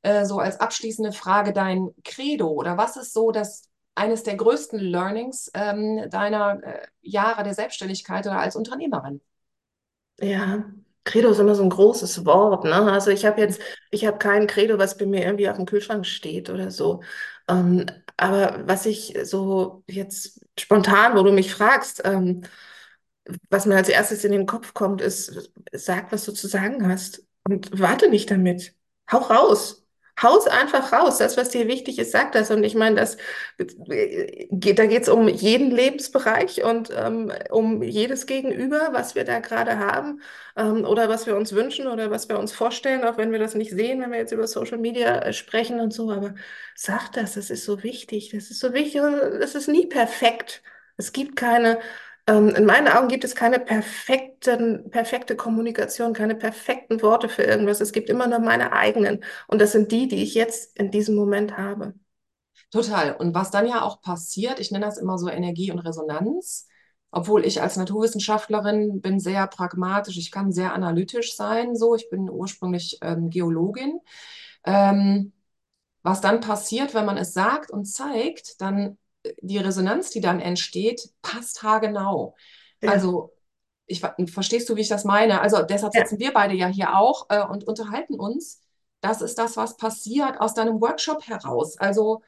äh, 0.03 0.25
so 0.25 0.39
als 0.39 0.61
abschließende 0.61 1.13
Frage 1.13 1.53
dein 1.53 1.91
Credo? 2.05 2.49
Oder 2.49 2.77
was 2.79 2.97
ist 2.97 3.13
so 3.13 3.31
das 3.33 3.66
eines 3.97 4.23
der 4.25 4.37
größten 4.37 4.79
Learnings 4.81 5.51
ähm, 5.55 6.09
deiner 6.11 6.63
äh, 6.65 6.87
Jahre 7.03 7.45
der 7.45 7.55
Selbstständigkeit 7.55 8.27
oder 8.27 8.39
als 8.41 8.57
Unternehmerin? 8.57 9.21
Ja, 10.21 10.65
Credo 11.05 11.31
ist 11.31 11.39
immer 11.39 11.55
so 11.55 11.63
ein 11.63 11.71
großes 11.71 12.25
Wort, 12.25 12.65
ne? 12.65 12.75
Also 12.93 13.11
ich 13.11 13.27
habe 13.27 13.41
jetzt, 13.41 13.61
ich 13.91 14.07
habe 14.07 14.19
kein 14.19 14.47
Credo, 14.47 14.79
was 14.79 14.97
bei 14.97 15.07
mir 15.07 15.25
irgendwie 15.25 15.49
auf 15.49 15.57
dem 15.57 15.67
Kühlschrank 15.67 16.07
steht 16.07 16.49
oder 16.51 16.71
so. 16.71 17.03
Ähm, 17.49 17.87
aber 18.17 18.67
was 18.67 18.87
ich 18.87 19.17
so 19.25 19.85
jetzt 19.89 20.41
spontan, 20.59 21.17
wo 21.17 21.23
du 21.23 21.33
mich 21.33 21.53
fragst, 21.55 22.03
ähm, 22.05 22.43
was 23.51 23.67
mir 23.67 23.77
als 23.77 23.89
erstes 23.89 24.25
in 24.25 24.33
den 24.33 24.47
Kopf 24.47 24.75
kommt, 24.75 25.01
ist, 25.01 25.51
sag, 25.73 26.13
was 26.13 26.25
du 26.25 26.33
zu 26.33 26.47
sagen 26.49 26.89
hast 26.89 27.25
und 27.49 27.79
warte 27.79 28.09
nicht 28.09 28.31
damit. 28.31 28.75
Hau 29.11 29.19
raus. 29.19 29.86
Haus 30.23 30.47
einfach 30.47 30.93
raus. 30.93 31.19
Das, 31.19 31.37
was 31.37 31.51
dir 31.51 31.69
wichtig 31.69 31.99
ist, 31.99 32.13
sag 32.13 32.33
das. 32.33 32.51
Und 32.51 32.65
ich 32.65 32.75
meine, 32.75 32.97
das 32.97 33.17
geht, 33.59 34.79
da 34.79 34.87
geht 34.87 35.03
es 35.03 35.09
um 35.09 35.29
jeden 35.29 35.71
Lebensbereich 35.71 36.65
und 36.65 36.91
ähm, 36.97 37.33
um 37.51 37.83
jedes 37.83 38.27
Gegenüber, 38.27 38.89
was 38.93 39.15
wir 39.15 39.25
da 39.25 39.41
gerade 39.41 39.79
haben 39.79 40.21
ähm, 40.57 40.85
oder 40.85 41.09
was 41.09 41.27
wir 41.27 41.37
uns 41.37 41.53
wünschen 41.53 41.87
oder 41.87 42.11
was 42.11 42.29
wir 42.29 42.39
uns 42.39 42.53
vorstellen, 42.53 43.05
auch 43.05 43.19
wenn 43.19 43.33
wir 43.33 43.39
das 43.39 43.55
nicht 43.55 43.71
sehen, 43.73 44.01
wenn 44.01 44.11
wir 44.13 44.19
jetzt 44.19 44.33
über 44.33 44.47
Social 44.47 44.79
Media 44.79 45.19
äh, 45.21 45.33
sprechen 45.33 45.81
und 45.81 45.93
so. 45.93 46.11
Aber 46.11 46.35
sag 46.75 47.11
das, 47.13 47.35
das 47.35 47.51
ist 47.51 47.65
so 47.65 47.83
wichtig. 47.83 48.31
Das 48.31 48.51
ist 48.51 48.61
so 48.61 48.73
wichtig. 48.73 49.01
Es 49.41 49.55
ist 49.55 49.69
nie 49.69 49.87
perfekt. 49.87 50.63
Es 50.97 51.13
gibt 51.13 51.37
keine 51.37 51.79
ähm, 52.27 52.49
in 52.51 52.65
meinen 52.65 52.89
Augen 52.89 53.09
gibt 53.09 53.25
es 53.25 53.35
keine 53.35 53.59
perfekten, 53.61 54.91
perfekte 54.91 55.37
Kommunikation, 55.37 56.13
keine 56.13 56.35
perfekten 56.35 57.03
Worte 57.03 57.29
für 57.29 57.43
irgendwas. 57.43 57.81
Es 57.81 57.93
gibt 57.93 58.11
immer 58.11 58.27
nur 58.27 58.41
meine 58.41 58.73
eigenen. 58.73 59.25
Und 59.47 59.61
das 59.61 59.73
sind 59.73 59.93
die, 59.93 60.09
die 60.09 60.23
ich 60.23 60.35
jetzt 60.35 60.77
in 60.79 60.91
diesem 60.91 61.15
Moment 61.15 61.57
habe. 61.57 61.95
Total. 62.71 63.15
Und 63.17 63.35
was 63.35 63.51
dann 63.51 63.67
ja 63.67 63.83
auch 63.83 64.01
passiert, 64.03 64.61
ich 64.61 64.71
nenne 64.71 64.87
das 64.87 64.99
immer 64.99 65.19
so 65.19 65.29
Energie 65.29 65.71
und 65.71 65.79
Resonanz, 65.79 66.69
obwohl 67.11 67.45
ich 67.47 67.63
als 67.63 67.77
Naturwissenschaftlerin 67.77 69.01
bin 69.01 69.21
sehr 69.21 69.47
pragmatisch, 69.47 70.19
ich 70.19 70.31
kann 70.31 70.53
sehr 70.53 70.75
analytisch 70.75 71.37
sein, 71.37 71.77
so, 71.77 71.95
ich 71.95 72.11
bin 72.11 72.29
ursprünglich 72.29 72.99
ähm, 73.03 73.31
Geologin. 73.31 74.01
Ähm, 74.65 75.33
was 76.03 76.21
dann 76.21 76.41
passiert, 76.41 76.95
wenn 76.95 77.07
man 77.07 77.17
es 77.19 77.33
sagt 77.35 77.71
und 77.71 77.85
zeigt, 77.87 78.61
dann 78.61 78.99
die 79.41 79.59
Resonanz, 79.59 80.11
die 80.11 80.21
dann 80.21 80.41
entsteht, 80.41 81.11
passt 81.23 81.63
haargenau. 81.63 82.35
Ja. 82.83 82.91
Also, 82.91 83.33
ich, 83.87 84.03
verstehst 84.27 84.69
du, 84.69 84.77
wie 84.77 84.81
ich 84.81 84.89
das 84.89 85.05
meine? 85.05 85.41
Also, 85.41 85.63
deshalb 85.63 85.95
Ja. 85.95 86.03
sitzen 86.03 86.19
wir 86.19 86.33
beide 86.33 86.55
ja 86.55 86.67
hier 86.67 86.97
auch 86.97 87.27
äh, 87.29 87.43
und 87.43 87.65
unterhalten 87.65 88.19
uns. 88.19 88.63
Das 89.01 89.23
ist 89.23 89.39
das, 89.39 89.57
was 89.57 89.77
passiert 89.77 90.41
aus 90.41 90.55
deinem 90.55 90.81
Workshop 90.81 91.27
heraus. 91.27 91.79
Also, 91.79 92.23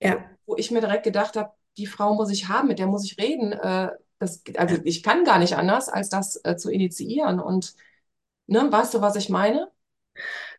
Ja. 0.00 0.18
wo 0.46 0.56
ich 0.56 0.70
mir 0.70 0.80
direkt 0.80 1.04
gedacht 1.04 1.36
habe, 1.36 1.50
die 1.76 1.86
Frau 1.86 2.14
muss 2.14 2.30
ich 2.30 2.48
haben, 2.48 2.68
mit 2.68 2.78
der 2.78 2.86
muss 2.86 3.04
ich 3.04 3.18
reden. 3.18 3.52
Äh, 3.52 3.90
das, 4.18 4.42
also, 4.56 4.76
ich 4.84 5.02
kann 5.02 5.24
gar 5.24 5.38
nicht 5.38 5.56
anders, 5.56 5.88
als 5.88 6.08
das 6.08 6.40
äh, 6.44 6.56
zu 6.56 6.70
initiieren. 6.70 7.40
Und, 7.40 7.74
ne, 8.46 8.70
weißt 8.70 8.94
du, 8.94 9.00
was 9.00 9.16
ich 9.16 9.28
meine? 9.28 9.70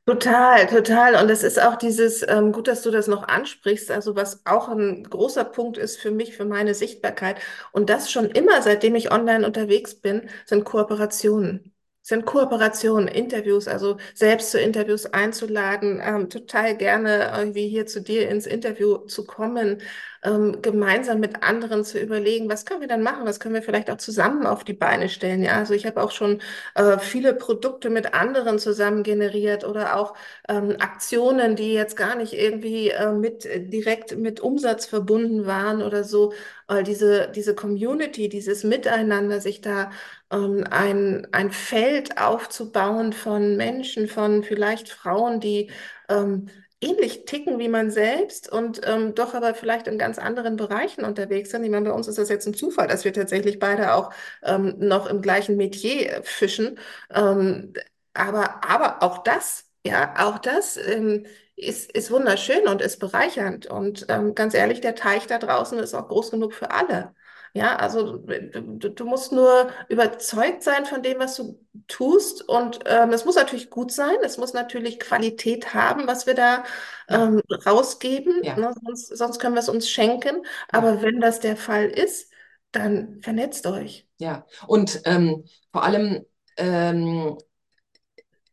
Total, 0.07 0.65
total. 0.67 1.15
Und 1.21 1.29
es 1.29 1.43
ist 1.43 1.61
auch 1.61 1.75
dieses, 1.75 2.25
ähm, 2.27 2.51
gut, 2.53 2.67
dass 2.69 2.81
du 2.81 2.89
das 2.91 3.07
noch 3.07 3.27
ansprichst, 3.27 3.91
also 3.91 4.15
was 4.15 4.43
auch 4.45 4.69
ein 4.69 5.03
großer 5.03 5.43
Punkt 5.43 5.77
ist 5.77 5.97
für 5.99 6.11
mich, 6.11 6.35
für 6.35 6.45
meine 6.45 6.73
Sichtbarkeit. 6.73 7.37
Und 7.73 7.89
das 7.89 8.09
schon 8.09 8.25
immer, 8.29 8.61
seitdem 8.61 8.95
ich 8.95 9.11
online 9.11 9.45
unterwegs 9.45 9.95
bin, 9.95 10.29
sind 10.45 10.63
Kooperationen. 10.63 11.73
Sind 12.07 12.25
Kooperationen, 12.25 13.09
Interviews, 13.09 13.67
also 13.67 13.97
selbst 14.13 14.51
zu 14.51 14.59
Interviews 14.61 15.07
einzuladen, 15.07 16.01
ähm, 16.01 16.29
total 16.29 16.77
gerne 16.77 17.33
irgendwie 17.37 17.67
hier 17.67 17.85
zu 17.85 18.01
dir 18.01 18.29
ins 18.29 18.45
Interview 18.45 18.99
zu 19.07 19.25
kommen, 19.25 19.81
ähm, 20.23 20.61
gemeinsam 20.61 21.19
mit 21.19 21.43
anderen 21.43 21.83
zu 21.83 21.99
überlegen, 21.99 22.49
was 22.49 22.65
können 22.65 22.79
wir 22.81 22.87
dann 22.87 23.03
machen, 23.03 23.25
was 23.25 23.39
können 23.41 23.55
wir 23.55 23.61
vielleicht 23.61 23.89
auch 23.91 23.97
zusammen 23.97 24.45
auf 24.47 24.63
die 24.63 24.73
Beine 24.73 25.09
stellen. 25.09 25.43
Ja, 25.43 25.57
also 25.57 25.73
ich 25.73 25.85
habe 25.85 26.01
auch 26.01 26.11
schon 26.11 26.41
äh, 26.75 26.97
viele 26.97 27.33
Produkte 27.33 27.89
mit 27.89 28.13
anderen 28.13 28.57
zusammen 28.57 29.03
generiert 29.03 29.65
oder 29.65 29.97
auch 29.97 30.15
ähm, 30.47 30.77
Aktionen, 30.79 31.55
die 31.57 31.73
jetzt 31.73 31.97
gar 31.97 32.15
nicht 32.15 32.33
irgendwie 32.33 32.89
äh, 32.89 33.11
mit 33.11 33.45
direkt 33.73 34.17
mit 34.17 34.39
Umsatz 34.39 34.85
verbunden 34.85 35.45
waren 35.45 35.81
oder 35.81 36.03
so. 36.05 36.33
Weil 36.67 36.83
diese, 36.83 37.29
diese 37.33 37.55
Community, 37.55 38.29
dieses 38.29 38.63
Miteinander, 38.63 39.39
sich 39.41 39.61
da 39.61 39.91
ähm, 40.31 40.65
ein, 40.69 41.27
ein 41.31 41.51
Feld 41.51 42.17
aufzubauen 42.19 43.13
von 43.13 43.55
Menschen, 43.57 44.07
von 44.07 44.43
vielleicht 44.43 44.89
Frauen, 44.89 45.39
die 45.39 45.71
ähm, 46.09 46.47
ähnlich 46.81 47.25
ticken 47.25 47.57
wie 47.59 47.69
man 47.69 47.89
selbst 47.89 48.51
und 48.51 48.81
ähm, 48.85 49.15
doch 49.15 49.33
aber 49.33 49.55
vielleicht 49.55 49.87
in 49.87 49.97
ganz 49.97 50.19
anderen 50.19 50.57
Bereichen 50.57 51.05
unterwegs 51.05 51.49
sind. 51.51 51.63
Ich 51.63 51.71
meine, 51.71 51.89
bei 51.89 51.95
uns 51.95 52.07
ist 52.07 52.17
das 52.19 52.29
jetzt 52.29 52.45
ein 52.47 52.53
Zufall, 52.53 52.87
dass 52.87 53.03
wir 53.05 53.13
tatsächlich 53.13 53.59
beide 53.59 53.93
auch 53.95 54.11
ähm, 54.43 54.75
noch 54.77 55.07
im 55.07 55.21
gleichen 55.21 55.57
Metier 55.57 56.21
fischen. 56.23 56.77
Ähm, 57.13 57.73
aber, 58.13 58.63
aber 58.63 59.01
auch 59.03 59.23
das, 59.23 59.66
ja, 59.87 60.13
auch 60.17 60.39
das 60.39 60.77
ähm, 60.77 61.25
ist, 61.55 61.91
ist 61.91 62.11
wunderschön 62.11 62.67
und 62.67 62.81
ist 62.81 62.99
bereichernd. 62.99 63.67
Und 63.67 64.05
ähm, 64.09 64.35
ganz 64.35 64.53
ehrlich, 64.53 64.81
der 64.81 64.95
Teich 64.95 65.27
da 65.27 65.37
draußen 65.39 65.79
ist 65.79 65.93
auch 65.93 66.07
groß 66.07 66.31
genug 66.31 66.53
für 66.53 66.71
alle. 66.71 67.13
Ja, 67.53 67.77
also 67.77 68.17
du, 68.17 68.89
du 68.89 69.05
musst 69.05 69.31
nur 69.31 69.71
überzeugt 69.89 70.61
sein 70.61 70.85
von 70.85 71.01
dem, 71.01 71.17
was 71.17 71.37
du 71.37 71.59
tust. 71.87 72.47
Und 72.47 72.81
ähm, 72.85 73.11
es 73.13 73.25
muss 73.25 73.35
natürlich 73.35 73.69
gut 73.71 73.91
sein, 73.91 74.15
es 74.23 74.37
muss 74.37 74.53
natürlich 74.53 74.99
Qualität 74.99 75.73
haben, 75.73 76.05
was 76.05 76.27
wir 76.27 76.35
da 76.35 76.63
ähm, 77.09 77.41
rausgeben. 77.65 78.43
ja, 78.43 78.55
Ne? 78.55 78.73
Sonst, 78.83 79.17
sonst 79.17 79.39
können 79.39 79.55
wir 79.55 79.61
es 79.61 79.69
uns 79.69 79.89
schenken. 79.89 80.45
Aber 80.69 81.01
wenn 81.01 81.19
das 81.19 81.39
der 81.39 81.57
Fall 81.57 81.85
ist, 81.85 82.31
dann 82.71 83.21
vernetzt 83.21 83.65
euch. 83.65 84.07
Ja, 84.19 84.45
und 84.67 85.01
ähm, 85.05 85.45
vor 85.71 85.83
allem, 85.83 86.25
ähm, 86.57 87.37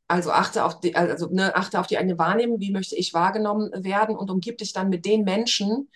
also 0.09 0.31
achte 0.33 0.65
auf 0.65 0.81
die, 0.81 0.95
also, 0.97 1.29
ne, 1.31 1.55
achte 1.57 1.81
auf 1.81 1.87
die 1.87 1.99
eigene 1.99 2.19
Wahrnehmung, 2.19 2.61
wie 2.61 2.73
möchte 2.73 2.97
ich 2.97 3.15
wahrgenommen 3.15 3.71
werden 3.85 4.17
und 4.17 4.31
umgib 4.31 4.59
dich 4.59 4.73
dann 4.73 4.89
mit 4.91 5.05
den 5.07 5.25
Menschen, 5.25 5.91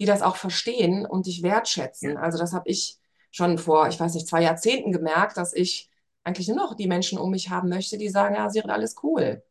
die 0.00 0.04
das 0.06 0.22
auch 0.22 0.36
verstehen 0.36 1.06
und 1.06 1.26
dich 1.26 1.42
wertschätzen. 1.42 2.16
Also 2.16 2.38
das 2.38 2.52
habe 2.52 2.68
ich 2.68 2.98
schon 3.30 3.58
vor, 3.58 3.88
ich 3.88 3.98
weiß 3.98 4.14
nicht, 4.14 4.28
zwei 4.28 4.42
Jahrzehnten 4.42 4.92
gemerkt, 4.92 5.36
dass 5.36 5.52
ich 5.54 5.90
eigentlich 6.24 6.48
nur 6.48 6.56
noch 6.56 6.74
die 6.74 6.86
Menschen 6.88 7.18
um 7.18 7.30
mich 7.30 7.50
haben 7.50 7.68
möchte, 7.68 7.98
die 7.98 8.08
sagen, 8.08 8.34
ja, 8.34 8.48
Sirit, 8.50 8.70
alles 8.70 8.96
cool. 9.02 9.42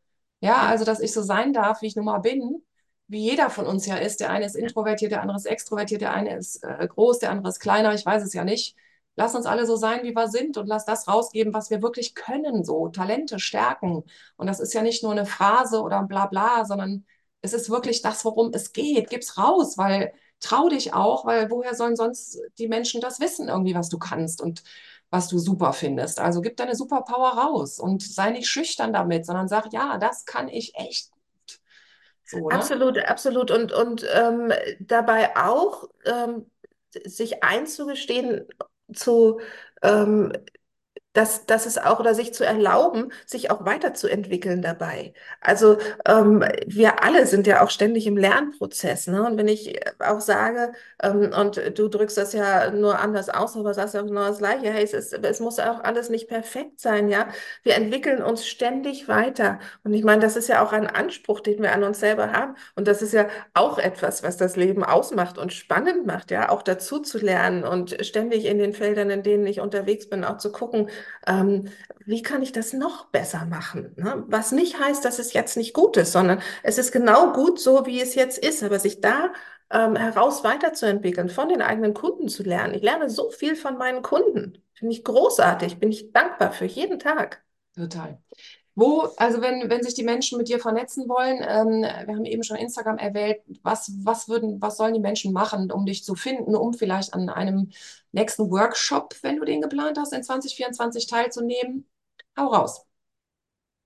Ja, 0.41 0.63
Ja, 0.63 0.65
also 0.67 0.85
dass 0.85 0.99
ich 0.99 1.13
so 1.13 1.21
sein 1.21 1.53
darf, 1.53 1.81
wie 1.81 1.87
ich 1.87 1.95
nun 1.95 2.05
mal 2.05 2.19
bin, 2.19 2.63
wie 3.07 3.19
jeder 3.29 3.49
von 3.49 3.65
uns 3.65 3.85
ja 3.85 3.95
ist. 3.95 4.19
Der 4.19 4.29
eine 4.29 4.45
ist 4.45 4.55
introvertiert, 4.55 5.11
der 5.11 5.21
andere 5.21 5.37
ist 5.37 5.45
extrovertiert, 5.45 6.01
der 6.01 6.13
eine 6.13 6.35
ist 6.37 6.63
äh, 6.63 6.87
groß, 6.87 7.19
der 7.19 7.31
andere 7.31 7.49
ist 7.49 7.59
kleiner, 7.59 7.93
ich 7.93 8.05
weiß 8.05 8.23
es 8.23 8.33
ja 8.33 8.43
nicht. 8.43 8.75
Lass 9.15 9.35
uns 9.35 9.45
alle 9.45 9.65
so 9.65 9.75
sein, 9.75 10.03
wie 10.03 10.15
wir 10.15 10.27
sind 10.27 10.57
und 10.57 10.67
lass 10.67 10.85
das 10.85 11.07
rausgeben, 11.07 11.53
was 11.53 11.69
wir 11.69 11.81
wirklich 11.81 12.15
können, 12.15 12.63
so 12.63 12.87
Talente, 12.89 13.39
Stärken. 13.39 14.03
Und 14.37 14.47
das 14.47 14.59
ist 14.59 14.73
ja 14.73 14.81
nicht 14.81 15.03
nur 15.03 15.11
eine 15.11 15.25
Phrase 15.25 15.81
oder 15.81 15.99
ein 15.99 16.07
Blabla, 16.07 16.65
sondern 16.65 17.05
es 17.41 17.53
ist 17.53 17.69
wirklich 17.69 18.01
das, 18.01 18.25
worum 18.25 18.51
es 18.53 18.73
geht. 18.73 19.09
Gib's 19.09 19.37
raus, 19.37 19.77
weil 19.77 20.13
trau 20.39 20.69
dich 20.69 20.93
auch, 20.93 21.25
weil 21.25 21.49
woher 21.51 21.75
sollen 21.75 21.95
sonst 21.95 22.39
die 22.57 22.67
Menschen 22.67 23.01
das 23.01 23.19
wissen, 23.19 23.49
irgendwie, 23.49 23.75
was 23.75 23.89
du 23.89 23.99
kannst 23.99 24.41
und 24.41 24.63
was 25.09 25.27
du 25.27 25.37
super 25.37 25.73
findest. 25.73 26.19
Also 26.19 26.41
gib 26.41 26.57
deine 26.57 26.75
Superpower 26.75 27.37
raus 27.37 27.79
und 27.79 28.01
sei 28.01 28.31
nicht 28.31 28.47
schüchtern 28.47 28.93
damit, 28.93 29.27
sondern 29.27 29.47
sag, 29.47 29.71
ja, 29.71 29.99
das 29.99 30.25
kann 30.25 30.49
ich 30.49 30.73
echt 30.75 31.11
gut. 31.11 31.59
So, 32.25 32.49
ne? 32.49 32.55
absolut, 32.55 32.97
absolut. 32.97 33.51
Und, 33.51 33.71
und 33.71 34.05
ähm, 34.11 34.51
dabei 34.79 35.37
auch 35.37 35.87
ähm, 36.05 36.49
sich 37.05 37.43
einzugestehen, 37.43 38.47
zu, 38.93 39.39
ähm, 39.81 40.31
dass, 41.13 41.45
dass 41.45 41.65
es 41.65 41.77
auch 41.77 41.99
oder 41.99 42.15
sich 42.15 42.33
zu 42.33 42.43
erlauben, 42.43 43.11
sich 43.25 43.51
auch 43.51 43.65
weiterzuentwickeln 43.65 44.61
dabei. 44.61 45.13
Also 45.41 45.77
ähm, 46.05 46.43
wir 46.65 47.03
alle 47.03 47.27
sind 47.27 47.47
ja 47.47 47.63
auch 47.63 47.69
ständig 47.69 48.07
im 48.07 48.17
Lernprozess. 48.17 49.07
Ne? 49.07 49.23
Und 49.25 49.37
wenn 49.37 49.47
ich 49.47 49.79
auch 49.99 50.19
sage, 50.21 50.73
ähm, 51.01 51.31
und 51.39 51.61
du 51.77 51.87
drückst 51.87 52.17
das 52.17 52.33
ja 52.33 52.71
nur 52.71 52.99
anders 52.99 53.29
aus, 53.29 53.55
aber 53.55 53.73
sagst 53.73 53.93
ja 53.93 54.01
auch 54.01 54.07
genau 54.07 54.27
das 54.27 54.39
Gleiche, 54.39 54.71
hey, 54.71 54.83
es 54.83 54.93
ist, 54.93 55.13
es 55.13 55.39
muss 55.39 55.59
auch 55.59 55.83
alles 55.83 56.09
nicht 56.09 56.27
perfekt 56.27 56.79
sein, 56.79 57.09
ja. 57.09 57.27
Wir 57.63 57.75
entwickeln 57.75 58.21
uns 58.23 58.47
ständig 58.47 59.07
weiter. 59.07 59.59
Und 59.83 59.93
ich 59.93 60.03
meine, 60.03 60.21
das 60.21 60.35
ist 60.35 60.47
ja 60.47 60.63
auch 60.63 60.71
ein 60.71 60.87
Anspruch, 60.87 61.39
den 61.41 61.61
wir 61.61 61.73
an 61.73 61.83
uns 61.83 61.99
selber 61.99 62.31
haben. 62.33 62.55
Und 62.75 62.87
das 62.87 63.01
ist 63.01 63.13
ja 63.13 63.27
auch 63.53 63.77
etwas, 63.77 64.23
was 64.23 64.37
das 64.37 64.55
Leben 64.55 64.83
ausmacht 64.83 65.37
und 65.37 65.53
spannend 65.53 66.05
macht, 66.05 66.31
ja, 66.31 66.49
auch 66.49 66.63
dazu 66.63 66.99
zu 66.99 67.19
lernen 67.19 67.63
und 67.63 67.97
ständig 68.05 68.45
in 68.45 68.57
den 68.57 68.73
Feldern, 68.73 69.09
in 69.09 69.23
denen 69.23 69.45
ich 69.45 69.59
unterwegs 69.61 70.09
bin, 70.09 70.23
auch 70.23 70.37
zu 70.37 70.51
gucken, 70.51 70.89
ähm, 71.27 71.69
wie 72.05 72.21
kann 72.21 72.41
ich 72.41 72.51
das 72.51 72.73
noch 72.73 73.05
besser 73.07 73.45
machen? 73.45 73.93
Ne? 73.97 74.23
Was 74.27 74.51
nicht 74.51 74.79
heißt, 74.79 75.03
dass 75.05 75.19
es 75.19 75.33
jetzt 75.33 75.57
nicht 75.57 75.73
gut 75.73 75.97
ist, 75.97 76.11
sondern 76.11 76.41
es 76.63 76.77
ist 76.77 76.91
genau 76.91 77.33
gut 77.33 77.59
so, 77.59 77.85
wie 77.85 78.01
es 78.01 78.15
jetzt 78.15 78.37
ist, 78.37 78.63
aber 78.63 78.79
sich 78.79 79.01
da 79.01 79.31
ähm, 79.69 79.95
heraus 79.95 80.43
weiterzuentwickeln, 80.43 81.29
von 81.29 81.49
den 81.49 81.61
eigenen 81.61 81.93
Kunden 81.93 82.27
zu 82.27 82.43
lernen. 82.43 82.73
Ich 82.73 82.83
lerne 82.83 83.09
so 83.09 83.29
viel 83.31 83.55
von 83.55 83.77
meinen 83.77 84.01
Kunden. 84.01 84.61
finde 84.73 84.93
ich 84.93 85.03
großartig, 85.03 85.79
bin 85.79 85.91
ich 85.91 86.11
dankbar 86.11 86.51
für 86.51 86.65
jeden 86.65 86.99
Tag. 86.99 87.43
Total. 87.75 88.19
Wo, 88.75 89.01
also 89.17 89.41
wenn, 89.41 89.69
wenn 89.69 89.83
sich 89.83 89.93
die 89.93 90.03
Menschen 90.03 90.39
mit 90.39 90.47
dir 90.49 90.59
vernetzen 90.59 91.07
wollen, 91.07 91.37
ähm, 91.47 91.81
wir 92.07 92.15
haben 92.15 92.25
eben 92.25 92.43
schon 92.43 92.57
Instagram 92.57 92.97
erwähnt, 92.97 93.37
was, 93.61 93.91
was 94.03 94.27
würden, 94.27 94.59
was 94.61 94.77
sollen 94.77 94.95
die 94.95 94.99
Menschen 94.99 95.31
machen, 95.31 95.71
um 95.71 95.85
dich 95.85 96.03
zu 96.03 96.15
finden, 96.15 96.55
um 96.55 96.73
vielleicht 96.73 97.13
an 97.13 97.29
einem 97.29 97.69
nächsten 98.11 98.49
Workshop, 98.49 99.15
wenn 99.21 99.37
du 99.37 99.45
den 99.45 99.61
geplant 99.61 99.99
hast, 99.99 100.11
in 100.11 100.23
2024 100.23 101.05
teilzunehmen? 101.05 101.87
Hau 102.35 102.47
raus. 102.47 102.85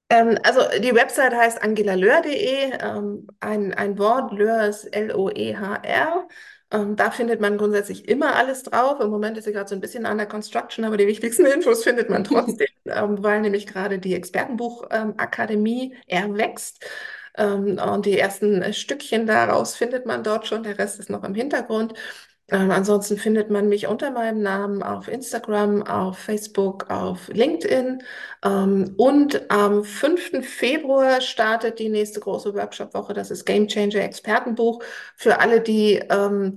Ähm, 0.09 0.37
also 0.43 0.61
die 0.79 0.95
Website 0.95 1.33
heißt 1.33 1.61
angelalöhr.de, 1.61 2.71
ähm, 2.79 3.27
ein, 3.41 3.73
ein 3.73 3.97
Wort, 3.99 4.31
Löhr 4.31 4.67
ist 4.67 4.85
L-O-E-H-R. 4.85 6.27
Ähm, 6.69 6.95
da 6.97 7.11
findet 7.11 7.39
man 7.39 7.57
grundsätzlich 7.57 8.07
immer 8.09 8.35
alles 8.35 8.63
drauf. 8.63 8.99
Im 8.99 9.09
Moment 9.09 9.37
ist 9.37 9.45
sie 9.45 9.53
gerade 9.53 9.69
so 9.69 9.75
ein 9.75 9.81
bisschen 9.81 10.05
under 10.05 10.25
construction, 10.25 10.83
aber 10.85 10.97
die 10.97 11.07
wichtigsten 11.07 11.45
Infos 11.53 11.83
findet 11.83 12.09
man 12.09 12.23
trotzdem, 12.23 12.67
ähm, 12.85 13.23
weil 13.23 13.41
nämlich 13.41 13.67
gerade 13.67 13.99
die 13.99 14.15
Expertenbuchakademie 14.15 15.93
ähm, 16.07 16.35
erwächst. 16.35 16.85
Ähm, 17.37 17.77
und 17.79 18.05
die 18.05 18.19
ersten 18.19 18.73
Stückchen 18.73 19.27
daraus 19.27 19.75
findet 19.75 20.05
man 20.05 20.23
dort 20.23 20.47
schon, 20.47 20.63
der 20.63 20.77
Rest 20.77 20.99
ist 20.99 21.09
noch 21.09 21.23
im 21.23 21.35
Hintergrund. 21.35 21.93
Ähm, 22.49 22.71
ansonsten 22.71 23.17
findet 23.17 23.49
man 23.49 23.67
mich 23.67 23.87
unter 23.87 24.09
meinem 24.11 24.41
Namen 24.41 24.81
auf 24.81 25.09
Instagram, 25.09 25.83
auf 25.83 26.17
Facebook, 26.17 26.89
auf 26.89 27.27
LinkedIn. 27.27 28.01
Ähm, 28.45 28.93
und 28.97 29.51
am 29.51 29.83
5. 29.83 30.47
Februar 30.47 31.19
startet 31.19 31.79
die 31.79 31.89
nächste 31.89 32.21
große 32.21 32.53
Workshop-Woche. 32.53 33.13
Das 33.13 33.31
ist 33.31 33.45
Game 33.45 33.67
Changer 33.67 34.01
Expertenbuch 34.01 34.81
für 35.15 35.41
alle, 35.41 35.59
die 35.59 35.95
ähm, 36.09 36.55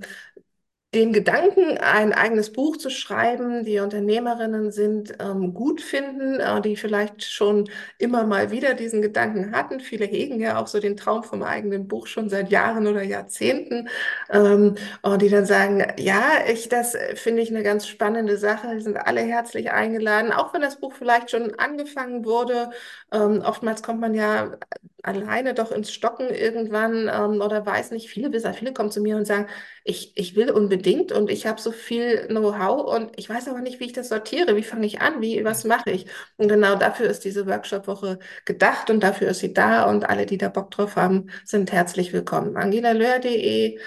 den 0.93 1.13
Gedanken, 1.13 1.77
ein 1.77 2.11
eigenes 2.11 2.51
Buch 2.51 2.75
zu 2.75 2.89
schreiben, 2.89 3.63
die 3.63 3.79
Unternehmerinnen 3.79 4.71
sind, 4.71 5.13
ähm, 5.21 5.53
gut 5.53 5.79
finden, 5.81 6.39
äh, 6.41 6.61
die 6.61 6.75
vielleicht 6.75 7.23
schon 7.23 7.69
immer 7.97 8.25
mal 8.25 8.51
wieder 8.51 8.73
diesen 8.73 9.01
Gedanken 9.01 9.53
hatten. 9.55 9.79
Viele 9.79 10.05
hegen 10.05 10.41
ja 10.41 10.59
auch 10.59 10.67
so 10.67 10.81
den 10.81 10.97
Traum 10.97 11.23
vom 11.23 11.43
eigenen 11.43 11.87
Buch 11.87 12.07
schon 12.07 12.29
seit 12.29 12.49
Jahren 12.51 12.87
oder 12.87 13.03
Jahrzehnten, 13.03 13.87
ähm, 14.29 14.75
und 15.01 15.21
die 15.21 15.29
dann 15.29 15.45
sagen, 15.45 15.85
ja, 15.97 16.23
ich, 16.51 16.67
das 16.69 16.95
finde 17.15 17.41
ich 17.41 17.49
eine 17.51 17.63
ganz 17.63 17.87
spannende 17.87 18.37
Sache. 18.37 18.75
Die 18.75 18.81
sind 18.81 18.97
alle 18.97 19.21
herzlich 19.21 19.71
eingeladen, 19.71 20.31
auch 20.31 20.53
wenn 20.53 20.61
das 20.61 20.79
Buch 20.79 20.93
vielleicht 20.93 21.31
schon 21.31 21.55
angefangen 21.59 22.25
wurde. 22.25 22.71
Ähm, 23.13 23.41
oftmals 23.45 23.83
kommt 23.83 23.99
man 24.01 24.13
ja 24.13 24.57
alleine 25.03 25.53
doch 25.53 25.71
ins 25.71 25.91
Stocken 25.91 26.29
irgendwann 26.29 27.09
ähm, 27.11 27.41
oder 27.41 27.65
weiß 27.65 27.91
nicht, 27.91 28.09
viele, 28.09 28.29
viele 28.53 28.73
kommen 28.73 28.91
zu 28.91 29.01
mir 29.01 29.17
und 29.17 29.25
sagen, 29.25 29.47
ich, 29.83 30.13
ich 30.15 30.35
will 30.35 30.51
unbedingt 30.51 30.80
und 31.11 31.29
ich 31.29 31.47
habe 31.47 31.61
so 31.61 31.71
viel 31.71 32.27
Know-how 32.27 32.95
und 32.95 33.11
ich 33.17 33.29
weiß 33.29 33.47
aber 33.47 33.61
nicht, 33.61 33.79
wie 33.79 33.85
ich 33.85 33.93
das 33.93 34.09
sortiere, 34.09 34.55
wie 34.55 34.63
fange 34.63 34.85
ich 34.85 35.01
an, 35.01 35.21
wie, 35.21 35.43
was 35.43 35.63
mache 35.63 35.91
ich? 35.91 36.05
Und 36.37 36.47
genau 36.47 36.75
dafür 36.75 37.09
ist 37.09 37.25
diese 37.25 37.47
Workshop-Woche 37.47 38.19
gedacht 38.45 38.89
und 38.89 39.01
dafür 39.01 39.29
ist 39.29 39.39
sie 39.39 39.53
da 39.53 39.89
und 39.89 40.09
alle, 40.09 40.25
die 40.25 40.37
da 40.37 40.49
Bock 40.49 40.71
drauf 40.71 40.95
haben, 40.95 41.29
sind 41.45 41.71
herzlich 41.71 42.13
willkommen. 42.13 42.57
angelalöhr.de 42.57 43.79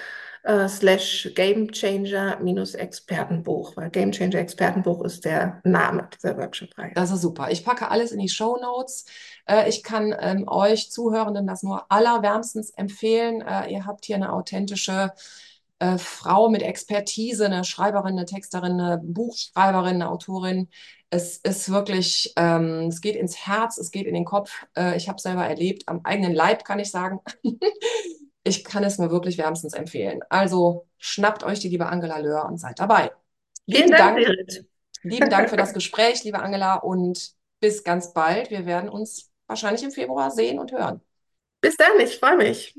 äh, 0.44 0.68
slash 0.68 1.32
Gamechanger-Expertenbuch, 1.34 3.76
weil 3.76 3.90
Gamechanger 3.90 4.38
Expertenbuch 4.38 5.04
ist 5.04 5.24
der 5.24 5.60
Name 5.64 6.08
dieser 6.14 6.36
Workshop-Reihe. 6.36 6.92
Das 6.94 7.10
ist 7.10 7.22
super. 7.22 7.50
Ich 7.50 7.64
packe 7.64 7.90
alles 7.90 8.12
in 8.12 8.20
die 8.20 8.28
Show 8.28 8.58
Notes. 8.60 9.06
Äh, 9.46 9.68
ich 9.68 9.82
kann 9.82 10.14
ähm, 10.20 10.46
euch 10.46 10.90
Zuhörenden 10.90 11.46
das 11.46 11.62
nur 11.62 11.90
allerwärmstens 11.90 12.70
empfehlen. 12.70 13.40
Äh, 13.40 13.72
ihr 13.72 13.86
habt 13.86 14.04
hier 14.04 14.16
eine 14.16 14.32
authentische 14.32 15.12
äh, 15.78 15.98
Frau 15.98 16.48
mit 16.48 16.62
Expertise, 16.62 17.46
eine 17.46 17.64
Schreiberin, 17.64 18.16
eine 18.16 18.26
Texterin, 18.26 18.80
eine 18.80 18.98
Buchschreiberin, 19.02 19.96
eine 19.96 20.10
Autorin. 20.10 20.68
Es 21.10 21.38
ist 21.38 21.70
wirklich, 21.70 22.32
ähm, 22.36 22.88
es 22.88 23.00
geht 23.00 23.16
ins 23.16 23.46
Herz, 23.46 23.78
es 23.78 23.90
geht 23.90 24.06
in 24.06 24.14
den 24.14 24.24
Kopf. 24.24 24.66
Äh, 24.76 24.96
ich 24.96 25.08
habe 25.08 25.20
selber 25.20 25.46
erlebt, 25.46 25.84
am 25.86 26.00
eigenen 26.04 26.34
Leib 26.34 26.64
kann 26.64 26.78
ich 26.78 26.90
sagen. 26.90 27.20
ich 28.44 28.64
kann 28.64 28.84
es 28.84 28.98
nur 28.98 29.10
wirklich 29.10 29.38
wärmstens 29.38 29.74
empfehlen. 29.74 30.20
Also 30.28 30.86
schnappt 30.98 31.44
euch 31.44 31.60
die 31.60 31.68
liebe 31.68 31.86
Angela 31.86 32.18
Löhr 32.18 32.44
und 32.46 32.58
seid 32.58 32.78
dabei. 32.78 33.10
Lieben 33.66 33.90
Dank, 33.90 34.18
Dank 34.18 34.66
lieben 35.02 35.30
Dank 35.30 35.50
für 35.50 35.56
das 35.56 35.72
Gespräch, 35.74 36.24
liebe 36.24 36.40
Angela, 36.40 36.76
und 36.76 37.32
bis 37.60 37.84
ganz 37.84 38.12
bald. 38.12 38.50
Wir 38.50 38.66
werden 38.66 38.90
uns 38.90 39.30
wahrscheinlich 39.46 39.82
im 39.82 39.90
Februar 39.90 40.30
sehen 40.30 40.58
und 40.58 40.72
hören. 40.72 41.00
Bis 41.60 41.76
dann, 41.76 41.98
ich 42.00 42.18
freue 42.18 42.36
mich. 42.36 42.74